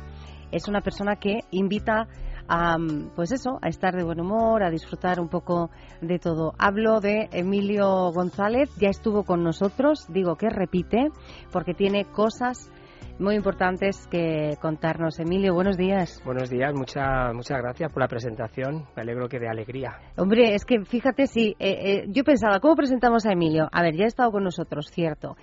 [0.51, 2.09] es una persona que invita
[2.49, 2.77] a,
[3.15, 5.71] pues eso, a estar de buen humor, a disfrutar un poco
[6.01, 6.53] de todo.
[6.59, 11.09] Hablo de Emilio González, ya estuvo con nosotros, digo que repite,
[11.53, 12.71] porque tiene cosas
[13.19, 15.21] muy importantes que contarnos.
[15.21, 16.21] Emilio, buenos días.
[16.25, 18.87] Buenos días, muchas muchas gracias por la presentación.
[18.97, 19.99] Me alegro que de alegría.
[20.17, 23.69] Hombre, es que fíjate, sí, eh, eh, yo pensaba, ¿cómo presentamos a Emilio?
[23.71, 25.37] A ver, ya ha estado con nosotros, cierto,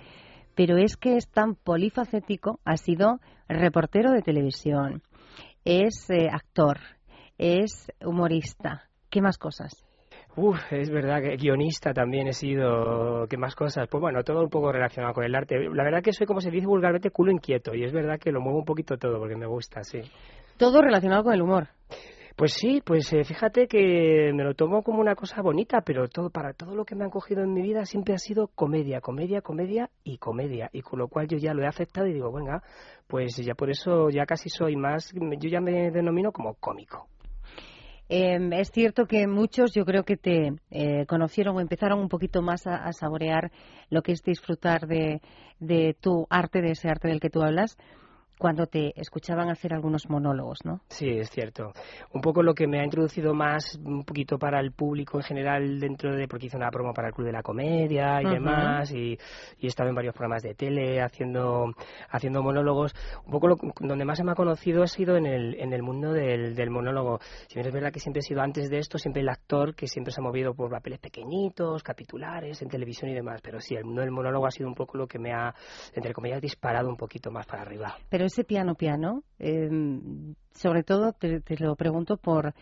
[0.54, 5.02] pero es que es tan polifacético, ha sido reportero de televisión,
[5.64, 6.78] es eh, actor,
[7.38, 8.88] es humorista.
[9.10, 9.86] ¿Qué más cosas?
[10.34, 13.86] Uf, es verdad que guionista también he sido, ¿qué más cosas?
[13.90, 15.58] Pues bueno, todo un poco relacionado con el arte.
[15.74, 18.40] La verdad que soy, como se dice vulgarmente, culo inquieto y es verdad que lo
[18.40, 20.00] muevo un poquito todo porque me gusta, sí.
[20.56, 21.68] Todo relacionado con el humor.
[22.36, 26.30] Pues sí, pues eh, fíjate que me lo tomo como una cosa bonita, pero todo
[26.30, 29.42] para todo lo que me han cogido en mi vida siempre ha sido comedia, comedia,
[29.42, 32.62] comedia y comedia, y con lo cual yo ya lo he aceptado y digo, venga,
[33.06, 37.06] pues ya por eso ya casi soy más, yo ya me denomino como cómico.
[38.08, 42.42] Em, es cierto que muchos yo creo que te eh, conocieron o empezaron un poquito
[42.42, 43.50] más a, saborear
[43.88, 45.20] lo que es disfrutar de,
[45.60, 47.78] de tu arte, de ese arte del que tú hablas,
[48.42, 50.80] cuando te escuchaban hacer algunos monólogos, ¿no?
[50.88, 51.72] Sí, es cierto.
[52.12, 55.78] Un poco lo que me ha introducido más, un poquito para el público en general,
[55.78, 59.16] dentro de, porque hice una promo para el Club de la Comedia y demás, y,
[59.60, 61.72] he estado en varios programas de tele haciendo,
[62.10, 62.92] haciendo monólogos.
[63.26, 65.84] Un poco lo, donde más se me ha conocido ha sido en el, en el
[65.84, 67.20] mundo del, del monólogo.
[67.46, 69.86] Si bien es verdad que siempre he sido antes de esto, siempre el actor que
[69.86, 73.84] siempre se ha movido por papeles pequeñitos, capitulares, en televisión y demás, pero sí, el
[73.84, 75.54] mundo del monólogo ha sido un poco lo que me ha,
[75.94, 77.96] entre comillas, disparado un poquito más para arriba.
[78.10, 82.54] Pero ese piano piano, em, sobre todo te, lo pregunto por,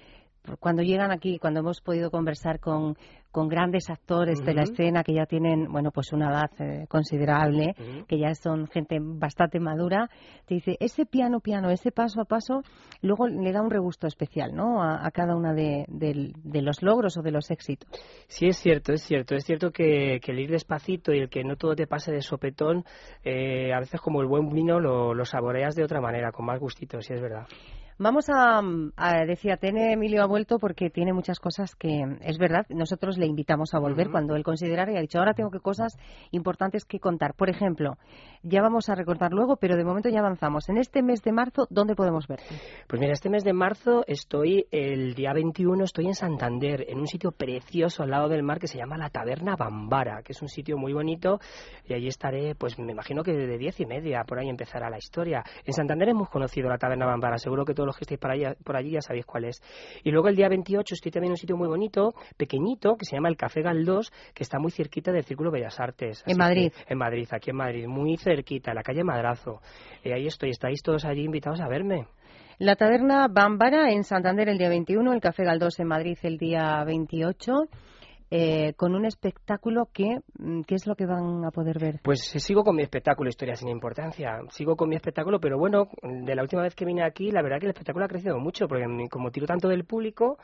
[0.58, 2.96] cuando llegan aquí, cuando hemos podido conversar con,
[3.30, 7.74] con grandes actores de la escena que ya tienen, bueno, pues una edad eh, considerable,
[8.08, 10.08] que ya son gente bastante madura,
[10.46, 12.62] te dice, ese piano, piano, ese paso a paso,
[13.02, 14.82] luego le da un regusto especial, ¿no?
[14.82, 15.86] A, cada uno de,
[16.44, 17.88] los logros o de los éxitos.
[18.26, 19.34] Sí, es cierto, es cierto.
[19.34, 22.84] Es cierto que, el ir despacito y el que no todo te pase de sopetón,
[23.24, 26.60] eh, a veces como el buen vino lo, lo saboreas de otra manera, con más
[26.60, 27.46] gustito, sí es verdad.
[28.02, 28.62] Vamos a,
[29.26, 33.74] decir, Atene Emilio ha vuelto porque tiene muchas cosas que, es verdad, nosotros le invitamos
[33.74, 35.98] a volver cuando él considerara y ha dicho, ahora tengo que cosas
[36.30, 37.34] importantes que contar.
[37.34, 37.98] Por ejemplo,
[38.42, 40.66] ya vamos a recordar luego, pero de momento ya avanzamos.
[40.70, 42.46] En este mes de marzo, ¿dónde podemos verte?
[42.88, 47.06] Pues mira, este mes de marzo estoy, el día 21, estoy en Santander, en un
[47.06, 50.48] sitio precioso al lado del mar que se llama la Taberna Bambara, que es un
[50.48, 51.38] sitio muy bonito
[51.86, 54.96] y allí estaré, pues me imagino que de diez y media, por ahí empezará la
[54.96, 55.44] historia.
[55.66, 58.54] En Santander hemos conocido la Taberna Bambara, seguro que todos los que estéis por, allá,
[58.64, 59.62] por allí ya sabéis cuál es.
[60.02, 63.16] Y luego el día 28 estoy también en un sitio muy bonito, pequeñito, que se
[63.16, 66.22] llama el Café Galdós, que está muy cerquita del Círculo Bellas Artes.
[66.26, 66.72] En Madrid.
[66.88, 69.60] en Madrid, aquí en Madrid, muy cerquita, en la calle Madrazo.
[70.04, 72.06] Y ahí estoy, estáis todos allí invitados a verme.
[72.58, 76.84] La taberna Bámbara en Santander el día 21, el Café Galdós en Madrid el día
[76.84, 77.52] 28.
[78.32, 81.98] Eh, con un espectáculo que, mm, ¿qué es lo que van a poder ver?
[82.04, 84.38] Pues eh, sigo con mi espectáculo Historia sin importancia.
[84.50, 87.58] Sigo con mi espectáculo, pero bueno, de la última vez que vine aquí, la verdad
[87.58, 90.38] que el espectáculo ha crecido mucho, porque como tiro tanto del público,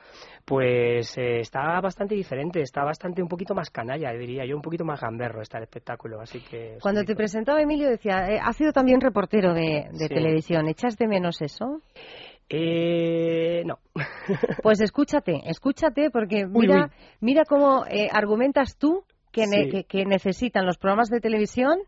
[0.45, 4.85] pues eh, está bastante diferente, está bastante un poquito más canalla, diría yo, un poquito
[4.85, 6.21] más gamberro está el espectáculo.
[6.21, 6.79] Así que.
[6.83, 10.67] Cuando te presentaba Emilio decía, ha sido también reportero de, televisión.
[10.67, 11.83] ¿Echas de menos eso?
[12.49, 13.79] Eh, no.
[14.63, 16.91] Pues escúchate, escúchate, porque mira,
[17.21, 21.79] mira cómo eh, argumentas tú que, necesitan los programas de televisión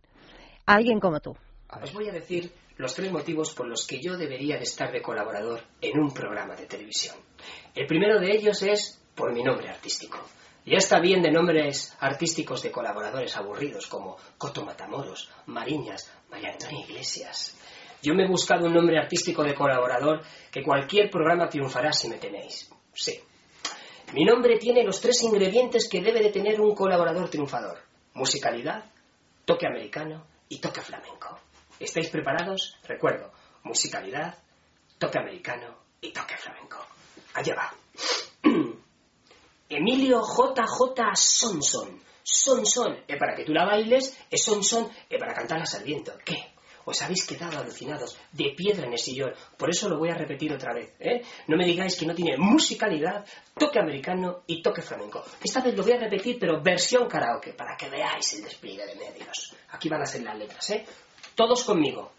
[0.66, 1.36] a alguien como tú.
[1.82, 5.02] Os voy a decir los tres motivos por los que yo debería de estar de
[5.02, 7.16] colaborador en un programa de televisión.
[7.74, 10.18] El primero de ellos es por mi nombre artístico.
[10.64, 16.84] Ya está bien de nombres artísticos de colaboradores aburridos como Coto Matamoros, Mariñas, María Antonia
[16.84, 17.56] Iglesias.
[18.02, 22.18] Yo me he buscado un nombre artístico de colaborador que cualquier programa triunfará si me
[22.18, 22.70] tenéis.
[22.94, 23.20] Sí.
[24.12, 27.78] Mi nombre tiene los tres ingredientes que debe de tener un colaborador triunfador.
[28.14, 28.84] Musicalidad,
[29.44, 31.38] toque americano y toque flamenco.
[31.78, 32.76] ¿Estáis preparados?
[32.86, 33.32] Recuerdo,
[33.64, 34.38] musicalidad,
[34.98, 36.78] toque americano y toque flamenco.
[37.34, 37.74] Allá va.
[39.68, 42.00] Emilio JJ Sonson.
[42.22, 45.84] Sonson es para que tú la bailes, es Sonson es para cantarlas al.
[46.24, 46.57] ¿Qué?
[46.88, 49.32] Os habéis quedado alucinados, de piedra en el sillón.
[49.56, 50.94] Por eso lo voy a repetir otra vez.
[50.98, 51.22] ¿eh?
[51.46, 53.24] No me digáis que no tiene musicalidad,
[53.58, 55.22] toque americano y toque flamenco.
[55.44, 58.94] Esta vez lo voy a repetir, pero versión karaoke, para que veáis el despliegue de
[58.94, 59.54] medios.
[59.70, 60.86] Aquí van a ser las letras, ¿eh?
[61.34, 62.12] Todos conmigo.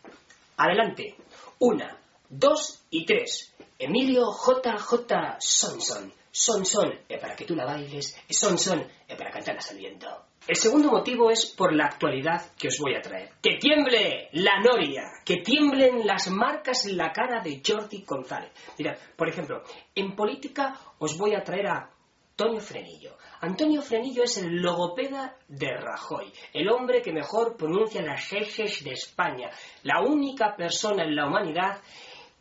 [0.58, 1.16] Adelante.
[1.60, 1.98] Una,
[2.30, 3.54] dos y tres.
[3.78, 6.14] Emilio JJ Sonson.
[6.32, 8.16] Sonson es para que tú la bailes.
[8.30, 10.29] Sonson es para cantarlas al viento.
[10.50, 13.34] El segundo motivo es por la actualidad que os voy a traer.
[13.40, 18.52] Que tiemble la noria, que tiemblen las marcas en la cara de Jordi González.
[18.80, 19.62] Mira, por ejemplo,
[19.94, 21.92] en política os voy a traer a
[22.32, 23.16] Antonio Frenillo.
[23.42, 28.94] Antonio Frenillo es el logopeda de Rajoy, el hombre que mejor pronuncia las ejes de
[28.94, 29.52] España,
[29.84, 31.80] la única persona en la humanidad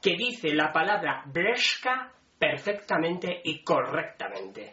[0.01, 4.73] que dice la palabra bresca perfectamente y correctamente.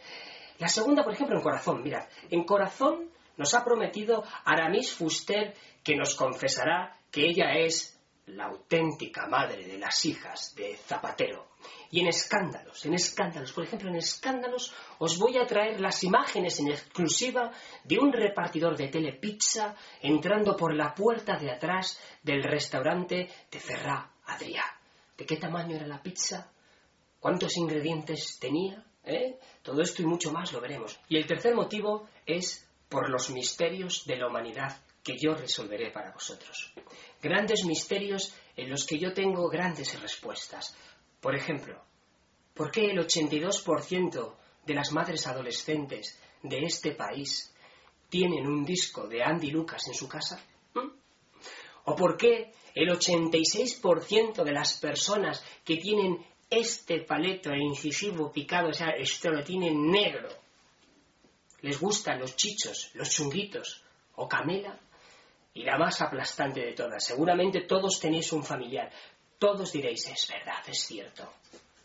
[0.57, 1.83] La segunda, por ejemplo, en corazón.
[1.83, 7.95] Mirad, en corazón nos ha prometido Aramis Fuster que nos confesará que ella es
[8.27, 11.47] la auténtica madre de las hijas de Zapatero.
[11.91, 16.59] Y en escándalos, en escándalos, por ejemplo, en escándalos os voy a traer las imágenes
[16.59, 17.51] en exclusiva
[17.83, 24.11] de un repartidor de telepizza entrando por la puerta de atrás del restaurante de Ferrá
[24.25, 24.63] Adrià.
[25.17, 26.51] ¿De qué tamaño era la pizza?
[27.19, 28.83] ¿Cuántos ingredientes tenía?
[29.03, 29.39] ¿Eh?
[29.61, 30.99] Todo esto y mucho más lo veremos.
[31.07, 36.11] Y el tercer motivo es por los misterios de la humanidad que yo resolveré para
[36.11, 36.73] vosotros.
[37.21, 40.75] Grandes misterios en los que yo tengo grandes respuestas.
[41.19, 41.83] Por ejemplo,
[42.53, 47.53] ¿por qué el 82% de las madres adolescentes de este país
[48.09, 50.43] tienen un disco de Andy Lucas en su casa?
[50.73, 50.89] ¿Mm?
[51.85, 58.73] ¿O por qué el 86% de las personas que tienen este paleto incisivo picado, o
[58.73, 60.29] sea, esto lo tienen negro,
[61.65, 63.83] les gustan los chichos, los chunguitos
[64.15, 64.79] o camela?
[65.55, 67.03] y la más aplastante de todas.
[67.03, 68.91] Seguramente todos tenéis un familiar.
[69.39, 71.33] Todos diréis, es verdad, es cierto.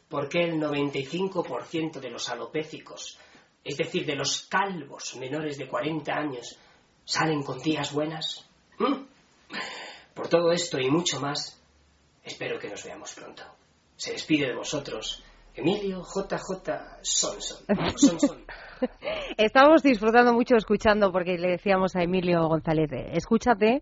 [0.08, 3.16] ¿Por qué el 95% de los alopécicos,
[3.64, 6.58] es decir, de los calvos menores de 40 años,
[7.04, 8.44] salen con días buenas?
[8.78, 9.04] ¿Mm?
[10.14, 11.60] Por todo esto y mucho más,
[12.24, 13.44] espero que nos veamos pronto.
[13.96, 15.22] Se despide de vosotros
[15.54, 17.58] Emilio JJ Sonson.
[17.96, 18.44] Sonson.
[19.40, 23.80] Estamos disfrutando mucho escuchando porque le decíamos a Emilio González, escúchate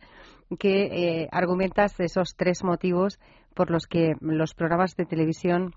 [0.57, 3.19] que eh, argumentas esos tres motivos
[3.57, 5.75] por los que los programas de televisión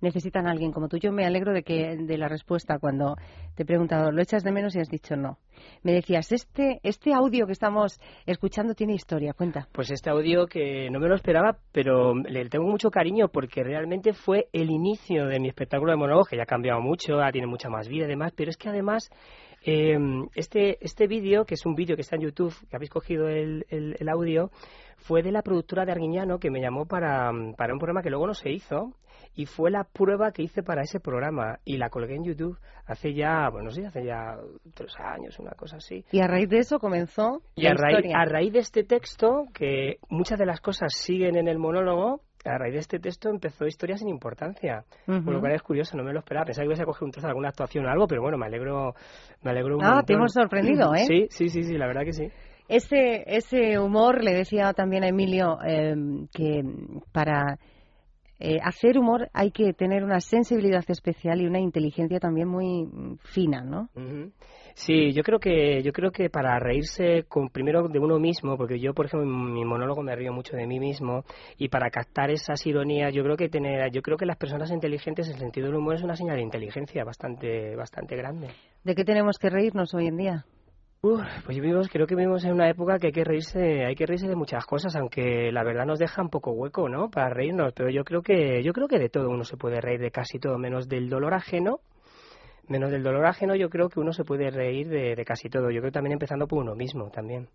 [0.00, 0.98] necesitan a alguien como tú.
[0.98, 3.16] Yo me alegro de que de la respuesta cuando
[3.54, 4.74] te he preguntado, ¿lo echas de menos?
[4.74, 5.38] y has dicho no.
[5.82, 9.68] Me decías, este, este audio que estamos escuchando tiene historia, cuenta.
[9.72, 14.12] Pues este audio que no me lo esperaba, pero le tengo mucho cariño porque realmente
[14.12, 17.46] fue el inicio de mi espectáculo de monólogo, que ya ha cambiado mucho, ya tiene
[17.46, 19.10] mucha más vida y demás, pero es que además
[19.62, 19.98] eh,
[20.34, 23.66] este, este vídeo, que es un vídeo que está en YouTube, que habéis cogido el,
[23.68, 24.50] el, audio,
[24.96, 28.26] fue de la productora de Arguiñano que me llamó para, para un programa que luego
[28.26, 28.94] no se hizo
[29.34, 33.14] y fue la prueba que hice para ese programa y la colgué en YouTube hace
[33.14, 34.36] ya, bueno, sí, hace ya
[34.74, 36.04] tres años, una cosa así.
[36.10, 39.98] Y a raíz de eso comenzó y a raíz, a raíz de este texto, que
[40.08, 43.96] muchas de las cosas siguen en el monólogo, a raíz de este texto empezó Historia
[43.96, 46.46] sin importancia, por lo cual es curioso, no me lo esperaba.
[46.46, 48.46] Pensaba que ibas a coger un trozo de alguna actuación o algo, pero bueno, me
[48.46, 48.94] alegro,
[49.42, 51.04] me alegro un Ah, te hemos sorprendido, ¿eh?
[51.06, 52.28] Sí, sí, sí, sí, la verdad que sí.
[52.68, 55.94] Ese, ese humor, le decía también a Emilio, eh,
[56.32, 56.62] que
[57.12, 57.58] para
[58.42, 63.18] eh, hacer humor hay que tener una sensibilidad especial y una inteligencia también muy mm,
[63.18, 63.90] fina, ¿no?
[64.74, 68.80] Sí, yo creo que yo creo que para reírse con, primero de uno mismo, porque
[68.80, 71.24] yo por ejemplo en mi monólogo me río mucho de mí mismo
[71.58, 75.28] y para captar esas ironías, yo creo que tener yo creo que las personas inteligentes
[75.28, 78.48] el sentido del humor es una señal de inteligencia bastante bastante grande.
[78.84, 80.46] ¿De qué tenemos que reírnos hoy en día?
[81.00, 84.28] Pues vivimos, creo que vivimos en una época que hay que reírse, hay que reírse
[84.28, 87.10] de muchas cosas, aunque la verdad nos deja un poco hueco, ¿no?
[87.10, 89.98] Para reírnos, pero yo creo que, yo creo que de todo uno se puede reír
[89.98, 91.80] de casi todo, menos del dolor ajeno.
[92.68, 95.72] Menos del dolor ajeno, yo creo que uno se puede reír de, casi todo.
[95.72, 97.48] Yo creo también empezando por uno mismo también.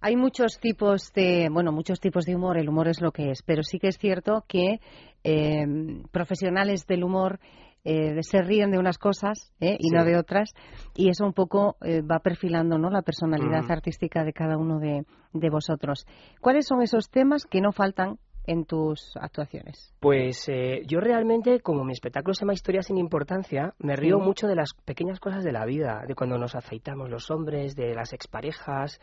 [0.00, 2.58] Hay muchos tipos de, bueno, muchos tipos de humor.
[2.58, 4.80] El humor es lo que es, pero sí que es cierto que
[5.22, 5.64] eh,
[6.10, 7.38] profesionales del humor
[7.84, 9.76] eh, se ríen de unas cosas ¿eh?
[9.78, 10.54] y no de otras
[10.94, 12.90] y eso un poco eh, va perfilando ¿no?
[12.90, 16.06] la personalidad artística de cada uno de, de vosotros.
[16.40, 19.94] ¿Cuáles son esos temas que no faltan en tus actuaciones?
[20.00, 24.46] Pues eh, yo realmente, como mi espectáculo se llama Historia sin importancia, me río mucho
[24.46, 28.12] de las pequeñas cosas de la vida, de cuando nos afeitamos los hombres, de las
[28.12, 29.00] exparejas,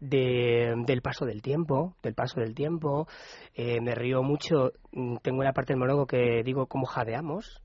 [0.00, 3.06] de, del paso del tiempo, del paso del tiempo.
[3.54, 7.62] Eh, me río mucho, mm, tengo una parte del monólogo que digo cómo jadeamos,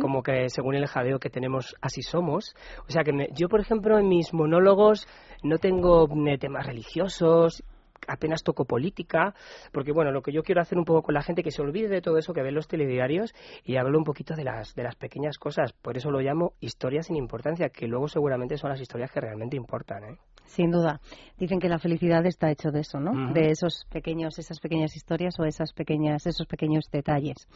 [0.00, 2.54] como que según el jadeo que tenemos, así somos.
[2.86, 5.06] O sea que yo, por ejemplo, en mis monólogos
[5.42, 7.64] no tengo mm, temas religiosos,
[8.08, 9.34] apenas toco política,
[9.72, 11.88] porque bueno, lo que yo quiero hacer un poco con la gente que se olvide
[11.88, 13.34] de todo eso que ven los telediarios
[13.64, 17.06] y hablo un poquito de las de las pequeñas cosas, por eso lo llamo historias
[17.06, 20.18] sin importancia, que luego seguramente son las historias que realmente importan, ¿eh?
[20.48, 21.00] Sin duda.
[21.36, 23.32] Dicen que la felicidad está hecho de eso, ¿no?
[23.34, 27.46] De esos pequeños, esas pequeñas historias o esas pequeñas, esos pequeños detalles.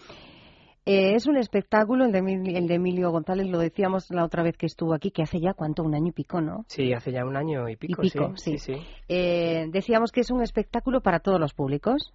[0.84, 4.56] Eh, es un espectáculo, el de, el de, Emilio González, lo decíamos la otra vez
[4.56, 6.64] que estuvo aquí, que hace ya cuánto, un año y pico, ¿no?
[6.66, 8.02] Sí, hace ya un año y pico.
[8.36, 8.58] sí.
[8.58, 8.74] sí.
[9.08, 12.12] Eh, decíamos que es un espectáculo para todos los públicos.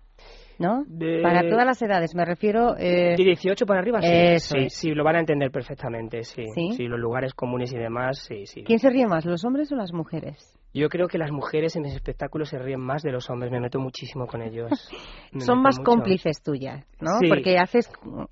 [0.59, 0.85] ¿no?
[1.21, 2.75] Para todas las edades, me refiero.
[2.77, 3.15] Eh...
[3.15, 4.39] De 18 para arriba, sí.
[4.39, 6.45] sí, sí, lo van a entender perfectamente, sí.
[6.75, 6.87] sí.
[6.87, 8.63] los lugares comunes y demás, sí, sí.
[8.63, 10.56] ¿Quién se ríe más, los hombres o las mujeres?
[10.73, 13.59] Yo creo que las mujeres en mis espectáculos se ríen más de los hombres, me
[13.59, 14.69] meto muchísimo con ellos.
[15.39, 17.19] Son más cómplices tuyas, ¿no?
[17.27, 17.89] Porque haces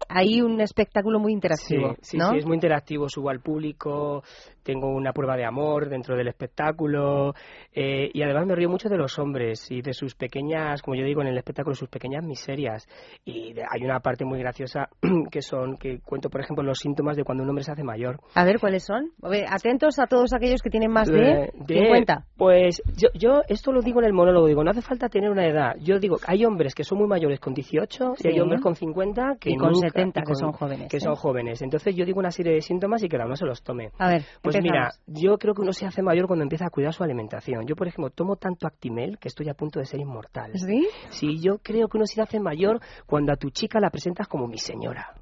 [0.10, 1.96] ahí un espectáculo muy interactivo.
[2.02, 4.24] Sí, sí, es muy interactivo, subo al público,
[4.66, 7.34] tengo una prueba de amor dentro del espectáculo
[7.72, 11.06] eh, y además me río mucho de los hombres y de sus pequeñas, como yo
[11.06, 12.88] digo en el espectáculo, sus pequeñas miserias.
[13.24, 14.90] Y hay una parte muy graciosa
[15.32, 18.20] que son, que cuento por ejemplo los síntomas de cuando un hombre se hace mayor.
[18.34, 19.12] A ver, ¿cuáles son?
[19.48, 22.26] atentos a todos aquellos que tienen más de, de 50.
[22.38, 25.46] Pues yo, yo esto lo digo en el monólogo, digo, no hace falta tener una
[25.46, 25.76] edad.
[25.80, 29.38] Yo digo, hay hombres que son muy mayores con 18 y hay hombres con 50
[29.40, 30.90] que y con 70 que son jóvenes.
[30.90, 31.18] Que son ¿eh?
[31.18, 31.62] jóvenes.
[31.62, 33.92] Entonces yo digo una serie de síntomas y que cada uno se los tome.
[33.98, 36.94] A ver, pues mira, yo creo que uno se hace mayor cuando empieza a cuidar
[36.94, 37.66] su alimentación.
[37.66, 40.52] Yo, por ejemplo, tomo tanto Actimel que estoy a punto de ser inmortal.
[40.56, 40.88] ¿Sí?
[41.10, 44.48] Sí, yo creo que uno se hace mayor cuando a tu chica la presentas como
[44.48, 45.16] mi señora.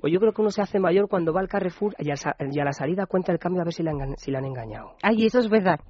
[0.00, 2.72] O yo creo que uno se hace mayor cuando va al Carrefour y a, la
[2.72, 4.94] salida cuenta el cambio a ver si la, si la han engañado.
[5.02, 5.80] Ay, eso es verdad.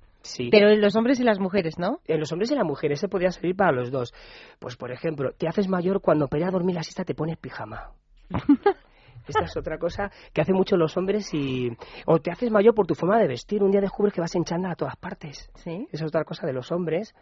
[0.50, 2.00] Pero en los hombres y las mujeres, ¿no?
[2.06, 4.12] En los hombres y las mujeres se podría servir para los dos.
[4.58, 7.36] Pues, por ejemplo, te haces mayor cuando para ir a dormir la siesta te pones
[7.36, 7.92] pijama.
[9.28, 11.70] Esta es otra cosa que hacen mucho los hombres y...
[12.06, 13.62] O te haces mayor por tu forma de vestir.
[13.62, 15.50] Un día descubres que vas en chándal a todas partes.
[15.56, 15.86] Sí.
[15.92, 17.14] Esa es otra cosa de los hombres.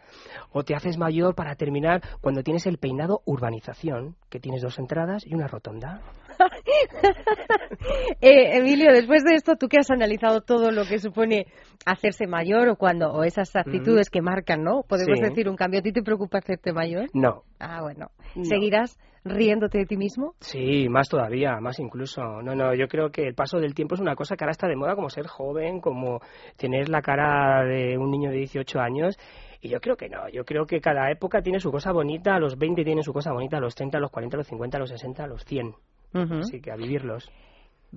[0.51, 5.25] O te haces mayor para terminar cuando tienes el peinado urbanización, que tienes dos entradas
[5.25, 6.01] y una rotonda.
[8.21, 11.47] eh, Emilio, después de esto, tú que has analizado todo lo que supone
[11.85, 14.83] hacerse mayor o cuando o esas actitudes que marcan, ¿no?
[14.83, 15.79] Podemos decir un cambio.
[15.79, 17.09] ¿A ti te preocupa hacerte mayor?
[17.13, 17.43] No.
[17.59, 18.11] Ah, bueno.
[18.43, 20.35] ¿Seguirás riéndote de ti mismo?
[20.39, 22.41] Sí, más todavía, más incluso.
[22.41, 24.67] No, no, yo creo que el paso del tiempo es una cosa que ahora está
[24.67, 26.21] de moda, como ser joven, como
[26.55, 29.17] tener la cara de un niño de 18 años.
[29.61, 32.39] Y yo creo que no, yo creo que cada época tiene su cosa bonita, a
[32.39, 34.77] los 20 tiene su cosa bonita, a los 30, a los 40, a los 50,
[34.77, 35.75] a los 60, a los 100.
[36.13, 37.29] Así que a vivirlos.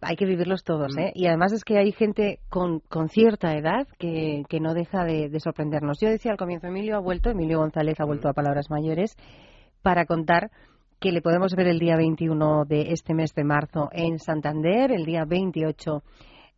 [0.02, 0.96] Hay que vivirlos todos.
[0.96, 1.12] ¿eh?
[1.14, 5.30] Y además es que hay gente con, con cierta edad que, que no deja de,
[5.40, 6.00] sorprendernos.
[6.00, 9.16] Yo decía al comienzo, Emilio ha vuelto, Emilio González ha vuelto a Palabras Mayores
[9.82, 10.50] para contar
[11.00, 15.04] que le podemos ver el día 21 de este mes de marzo en Santander, el
[15.04, 16.02] día 28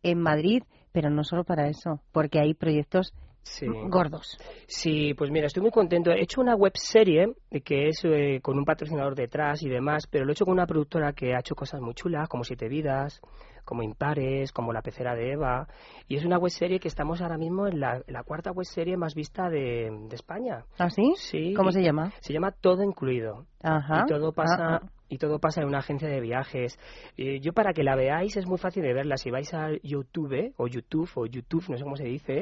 [0.03, 3.13] en Madrid, pero no solo para eso, porque hay proyectos
[3.89, 4.37] gordos.
[4.67, 6.11] Sí, pues mira, estoy muy contento.
[6.11, 7.33] He hecho una web serie
[7.63, 10.67] que es eh, con un patrocinador detrás y demás, pero lo he hecho con una
[10.67, 13.21] productora que ha hecho cosas muy chulas, como Siete Vidas,
[13.63, 15.67] como Impares, como La Pecera de Eva.
[16.07, 19.15] Y es una web serie que estamos ahora mismo en la, cuarta web serie más
[19.15, 20.65] vista de, España.
[20.77, 21.13] ¿Ah, sí?
[21.17, 21.53] Sí.
[21.53, 22.11] ¿Cómo se llama?
[22.19, 23.45] Se llama Todo Incluido.
[23.61, 24.03] Ajá.
[24.03, 24.57] Y todo pasa.
[24.59, 24.89] Ah, ah.
[25.11, 26.79] Y todo pasa en una agencia de viajes.
[27.17, 29.17] yo para que la veáis es muy fácil de verla.
[29.17, 32.39] Si vais a YouTube o YouTube o YouTube, no sé cómo se dice,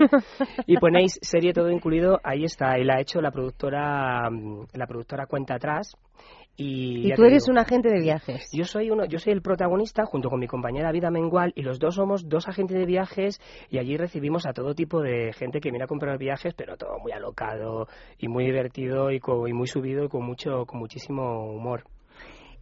[0.67, 2.78] y ponéis serie todo incluido, ahí está.
[2.78, 4.30] Y la ha hecho la productora,
[4.74, 5.97] la productora Cuenta Atrás.
[6.62, 8.49] Y, tú eres un agente de viajes.
[8.51, 11.80] Yo soy uno, yo soy el protagonista junto con mi compañera Vida Mengual y los
[11.80, 13.39] dos somos dos agentes de viajes
[13.70, 16.99] y allí recibimos a todo tipo de gente que viene a comprar viajes, pero todo
[16.99, 17.88] muy alocado
[18.18, 21.86] y muy divertido y, y muy subido y con mucho, con muchísimo humor.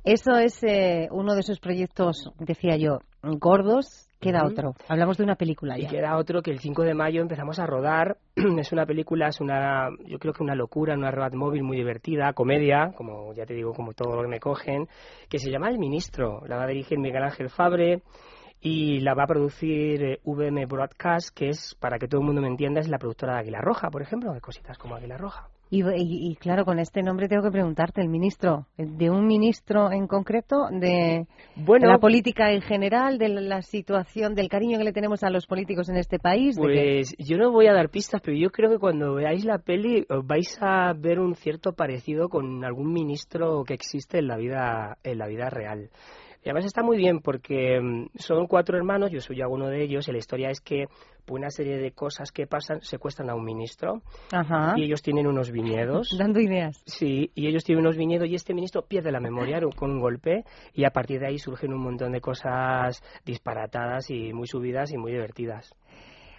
[0.04, 4.07] Eso es eh, uno de esos proyectos, decía yo, gordos.
[4.20, 4.74] Queda otro.
[4.88, 5.86] Hablamos de una película ya.
[5.86, 8.18] Y queda otro que el 5 de mayo empezamos a rodar.
[8.36, 12.34] es una película, es una, yo creo que una locura, una road móvil muy divertida,
[12.34, 14.88] comedia, como ya te digo, como todo lo que me cogen,
[15.30, 16.42] que se llama El Ministro.
[16.48, 18.02] La va a dirigir Miguel Ángel Fabre
[18.60, 22.42] y la va a producir eh, VM Broadcast, que es, para que todo el mundo
[22.42, 25.50] me entienda, es la productora de Águila Roja, por ejemplo, de cositas como Águila Roja.
[25.70, 30.68] Y, claro, con este nombre tengo que preguntarte, el ministro, ¿de un ministro en concreto?
[30.72, 33.18] ¿De la política en general?
[33.18, 36.56] ¿De la situación, del cariño que le tenemos a los políticos en este país?
[36.58, 40.06] Pues yo no voy a dar pistas, pero yo creo que cuando veáis la peli
[40.24, 45.18] vais a ver un cierto parecido con algún ministro que existe en la vida, en
[45.18, 45.90] la vida real.
[46.44, 49.84] Y además está muy bien porque mm, son cuatro hermanos, yo soy ya uno de
[49.84, 50.86] ellos, y la historia es que
[51.26, 54.02] por una serie de cosas que pasan secuestran a un ministro
[54.78, 56.10] y ellos tienen unos viñedos.
[56.18, 56.82] Dando ideas.
[56.86, 60.46] Sí, y ellos tienen unos viñedos y este ministro pierde la memoria con un golpe
[60.74, 64.98] y a partir de ahí surgen un montón de cosas disparatadas y muy subidas y
[64.98, 65.76] muy divertidas.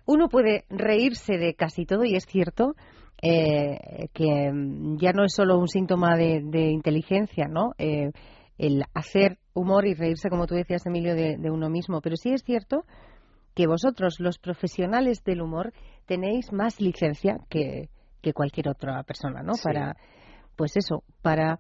[0.07, 2.75] Uno puede reírse de casi todo y es cierto
[3.21, 7.73] eh, que mm, ya no es solo un síntoma de, inteligencia, ¿no?
[7.77, 8.11] Eh,
[8.59, 12.01] el hacer humor y reírse, como tú decías, Emilio, de, uno mismo.
[12.01, 12.85] Pero sí es cierto
[13.55, 15.73] que vosotros, los profesionales del humor,
[16.07, 17.89] tenéis más licencia que,
[18.21, 19.53] que cualquier otra persona, ¿no?
[19.63, 19.97] Para,
[20.57, 21.59] pues eso, para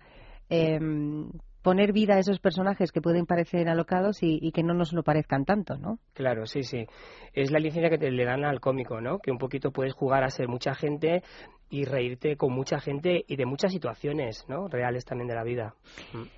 [0.48, 1.30] em,
[1.62, 5.44] poner vida a esos personajes que pueden parecer alocados y, que no nos lo parezcan
[5.44, 5.98] tanto, ¿no?
[6.14, 6.86] Claro, sí, sí.
[7.32, 9.18] Es la licencia que te le dan al cómico, ¿no?
[9.18, 11.22] Que un poquito puedes jugar a ser mucha gente
[11.70, 14.68] y reírte con mucha gente y de muchas situaciones, ¿no?
[14.68, 15.74] Reales también de la vida.
[16.12, 16.37] Mm.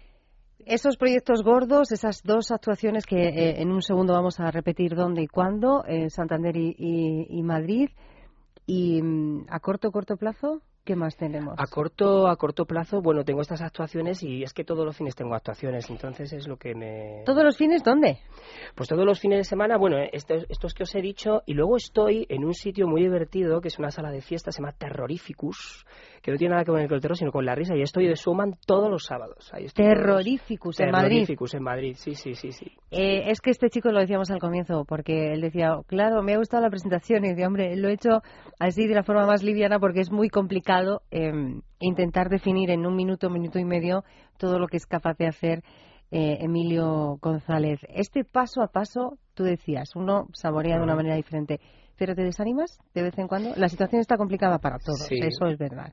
[0.67, 5.23] Esos proyectos gordos, esas dos actuaciones que eh, en un segundo vamos a repetir dónde
[5.23, 7.91] y cuándo, en Santander y, y Madrid,
[8.67, 11.55] y mm, a corto, corto plazo, ¿Qué más tenemos?
[11.57, 15.15] A corto, a corto plazo, bueno, tengo estas actuaciones y es que todos los fines
[15.15, 17.23] tengo actuaciones, entonces es lo que me...
[17.25, 18.19] ¿Todos los fines dónde?
[18.75, 21.77] Pues todos los fines de semana, bueno, estos, estos que os he dicho, y luego
[21.77, 25.87] estoy en un sitio muy divertido, que es una sala de fiesta, se llama Terrorificus,
[26.23, 28.09] que no tiene nada que ver con el terror, sino con la risa, y estoy
[28.09, 29.53] de Suman todos los sábados.
[29.73, 31.09] Terrorificus, en Madrid.
[31.09, 32.51] Terrorificus, en Madrid, sí, sí, sí.
[32.51, 32.67] sí.
[32.91, 36.39] Eh, es que este chico lo decíamos al comienzo, porque él decía, claro, me ha
[36.39, 38.23] gustado la presentación, y decía, hombre, lo he hecho
[38.59, 40.80] así de la forma más liviana porque es muy complicado
[41.11, 44.05] em, intentar definir en un minuto, minuto y medio
[44.39, 45.63] todo lo que es capaz de hacer
[46.11, 47.81] eh, Emilio González.
[47.89, 51.61] Este paso a paso, tú decías, uno saborea de una manera diferente,
[51.97, 53.55] pero ¿te desanimas de vez en cuando?
[53.57, 55.93] La situación está complicada para todos, eso es verdad.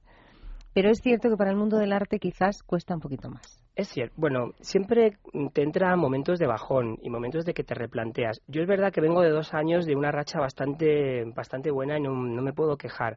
[0.73, 3.63] Pero es cierto que para el mundo del arte quizás cuesta un poquito más.
[3.75, 4.13] Es cierto.
[4.17, 5.17] Bueno, siempre
[5.53, 8.41] te entran momentos de bajón y momentos de que te replanteas.
[8.47, 12.01] Yo es verdad que vengo de dos años de una racha bastante, bastante buena y
[12.01, 13.15] no, no me puedo quejar.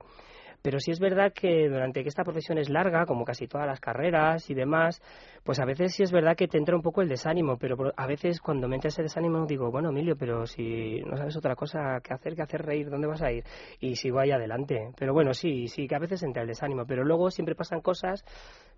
[0.63, 3.81] Pero sí es verdad que durante que esta profesión es larga, como casi todas las
[3.81, 5.01] carreras y demás,
[5.45, 8.07] pues a veces sí es verdad que te entra un poco el desánimo, pero a
[8.07, 12.01] veces cuando me entra ese desánimo digo, bueno, Emilio, pero si no sabes otra cosa
[12.03, 13.45] que hacer que hacer reír, ¿dónde vas a ir?
[13.81, 14.93] Y sigo ahí adelante.
[14.99, 18.25] Pero bueno, sí, sí, que a veces entra el desánimo, pero luego siempre pasan cosas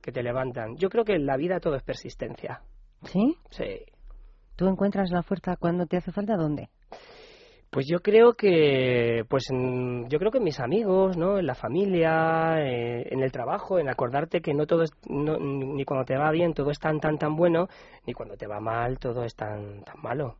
[0.01, 0.76] que te levantan.
[0.76, 2.62] Yo creo que en la vida todo es persistencia.
[3.05, 3.37] ¿Sí?
[3.51, 3.85] Sí.
[4.57, 6.37] ¿Tú encuentras la fuerza cuando te hace falta?
[6.37, 6.68] ¿Dónde?
[7.73, 11.39] Pues yo creo que, pues yo creo que mis amigos, ¿no?
[11.39, 16.05] En la familia, eh, en el trabajo, en acordarte que no todo es, ni cuando
[16.05, 17.68] te va bien todo es tan tan tan bueno,
[18.07, 20.37] ni cuando te va mal todo es tan tan malo.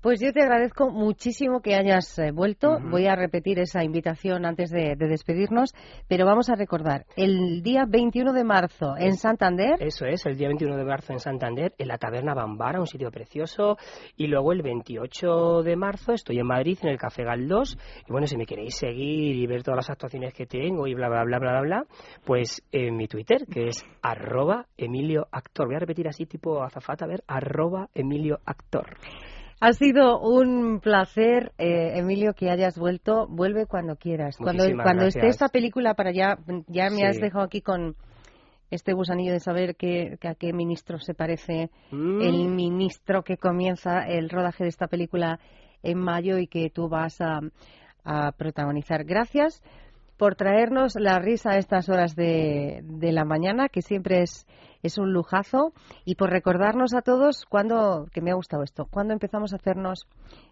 [0.00, 2.78] Pues yo te agradezco muchísimo que hayas eh, vuelto.
[2.88, 5.74] Voy a repetir esa invitación antes de, despedirnos,
[6.06, 9.74] pero vamos a recordar, el día 21 de marzo en Santander.
[9.80, 13.10] Eso es, el día 21 de marzo en Santander, en la Taberna Bambara, un sitio
[13.10, 13.76] precioso.
[14.16, 17.76] Y luego el 28 de marzo estoy en Madrid, en el Café Galdós.
[18.06, 21.08] Y bueno, si me queréis seguir y ver todas las actuaciones que tengo y bla,
[21.08, 21.84] bla, bla, bla, bla, bla,
[22.24, 25.66] pues en mi Twitter, que es arroba Emilio Actor.
[25.66, 28.96] Voy a repetir así tipo azafata, a ver, arroba Emilio Actor.
[29.60, 33.26] Ha sido un placer, eh, Emilio, que hayas vuelto.
[33.28, 34.36] Vuelve cuando quieras.
[34.36, 36.38] cuando cuando esté esta película para allá,
[36.68, 37.96] ya me has dejado aquí con
[38.70, 42.20] este gusanillo de saber que, a qué ministro se parece mm.
[42.20, 45.40] el ministro que comienza el rodaje de esta película
[45.82, 47.40] en mayo y que tú vas a,
[48.04, 49.04] a protagonizar.
[49.04, 49.62] Gracias
[50.16, 54.46] por traernos la risa a estas horas de, de la mañana, que siempre es
[54.82, 55.72] es un lujazo
[56.04, 60.06] y por recordarnos a todos cuando, que me ha gustado esto, cuando empezamos a hacernos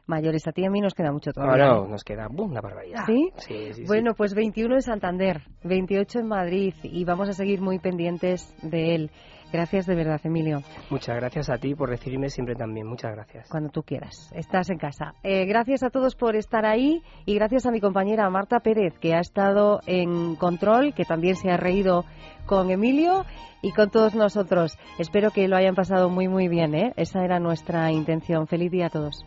[0.06, 0.46] mayores.
[0.46, 1.66] A ti y a mí nos queda mucho todavía.
[1.66, 3.04] No, nos queda una barbaridad.
[3.06, 3.30] ¿Sí?
[3.36, 8.54] Sí, Bueno, pues 21 en Santander, 28 en Madrid y vamos a seguir muy pendientes
[8.62, 9.10] de él.
[9.52, 10.62] Gracias de verdad, Emilio.
[10.90, 12.86] Muchas gracias a ti por recibirme siempre también.
[12.86, 13.48] Muchas gracias.
[13.48, 14.30] Cuando tú quieras.
[14.34, 15.14] Estás en casa.
[15.22, 19.14] Eh, gracias a todos por estar ahí y gracias a mi compañera Marta Pérez, que
[19.14, 22.04] ha estado en control, que también se ha reído
[22.46, 23.24] con Emilio
[23.62, 24.78] y con todos nosotros.
[24.98, 26.74] Espero que lo hayan pasado muy, muy bien.
[26.74, 26.92] ¿eh?
[26.96, 28.46] Esa era nuestra intención.
[28.46, 29.24] Feliz día a todos.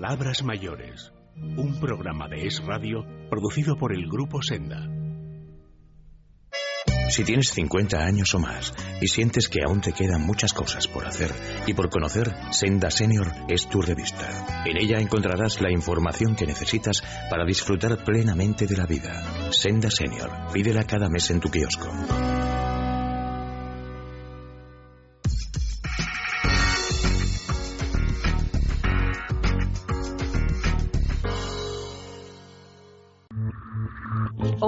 [0.00, 4.88] Palabras Mayores, un programa de Es Radio producido por el Grupo Senda.
[7.10, 8.72] Si tienes 50 años o más
[9.02, 11.30] y sientes que aún te quedan muchas cosas por hacer
[11.66, 14.64] y por conocer, Senda Senior es tu revista.
[14.64, 19.52] En ella encontrarás la información que necesitas para disfrutar plenamente de la vida.
[19.52, 21.90] Senda Senior, pídela cada mes en tu kiosco.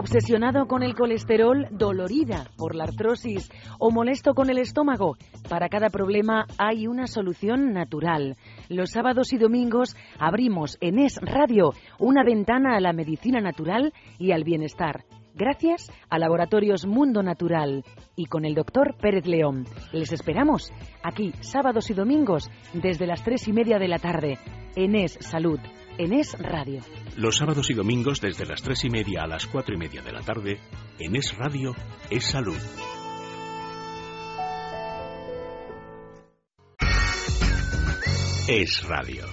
[0.03, 3.49] Obsesionado con el colesterol, dolorida por la artrosis
[3.79, 5.17] o molesto con el estómago,
[5.49, 8.37] para cada problema hay una solución natural.
[8.69, 14.33] Los sábados y domingos abrimos en Es Radio una ventana a la medicina natural y
[14.33, 15.05] al bienestar.
[15.37, 17.85] gracias a Laboratorios Mundo Natural
[18.17, 19.67] y con el doctor Pérez León.
[19.93, 20.73] Les esperamos
[21.05, 24.37] aquí sábados y domingos desde las tres y media de la tarde
[24.75, 25.61] en Es Salud,
[25.99, 26.81] en Es Radio.
[27.17, 30.13] Los sábados y domingos desde las tres y media a las cuatro y media de
[30.13, 30.61] la tarde
[30.99, 31.75] en Es Radio,
[32.11, 32.59] Es Salud.
[38.49, 39.32] Es Radio.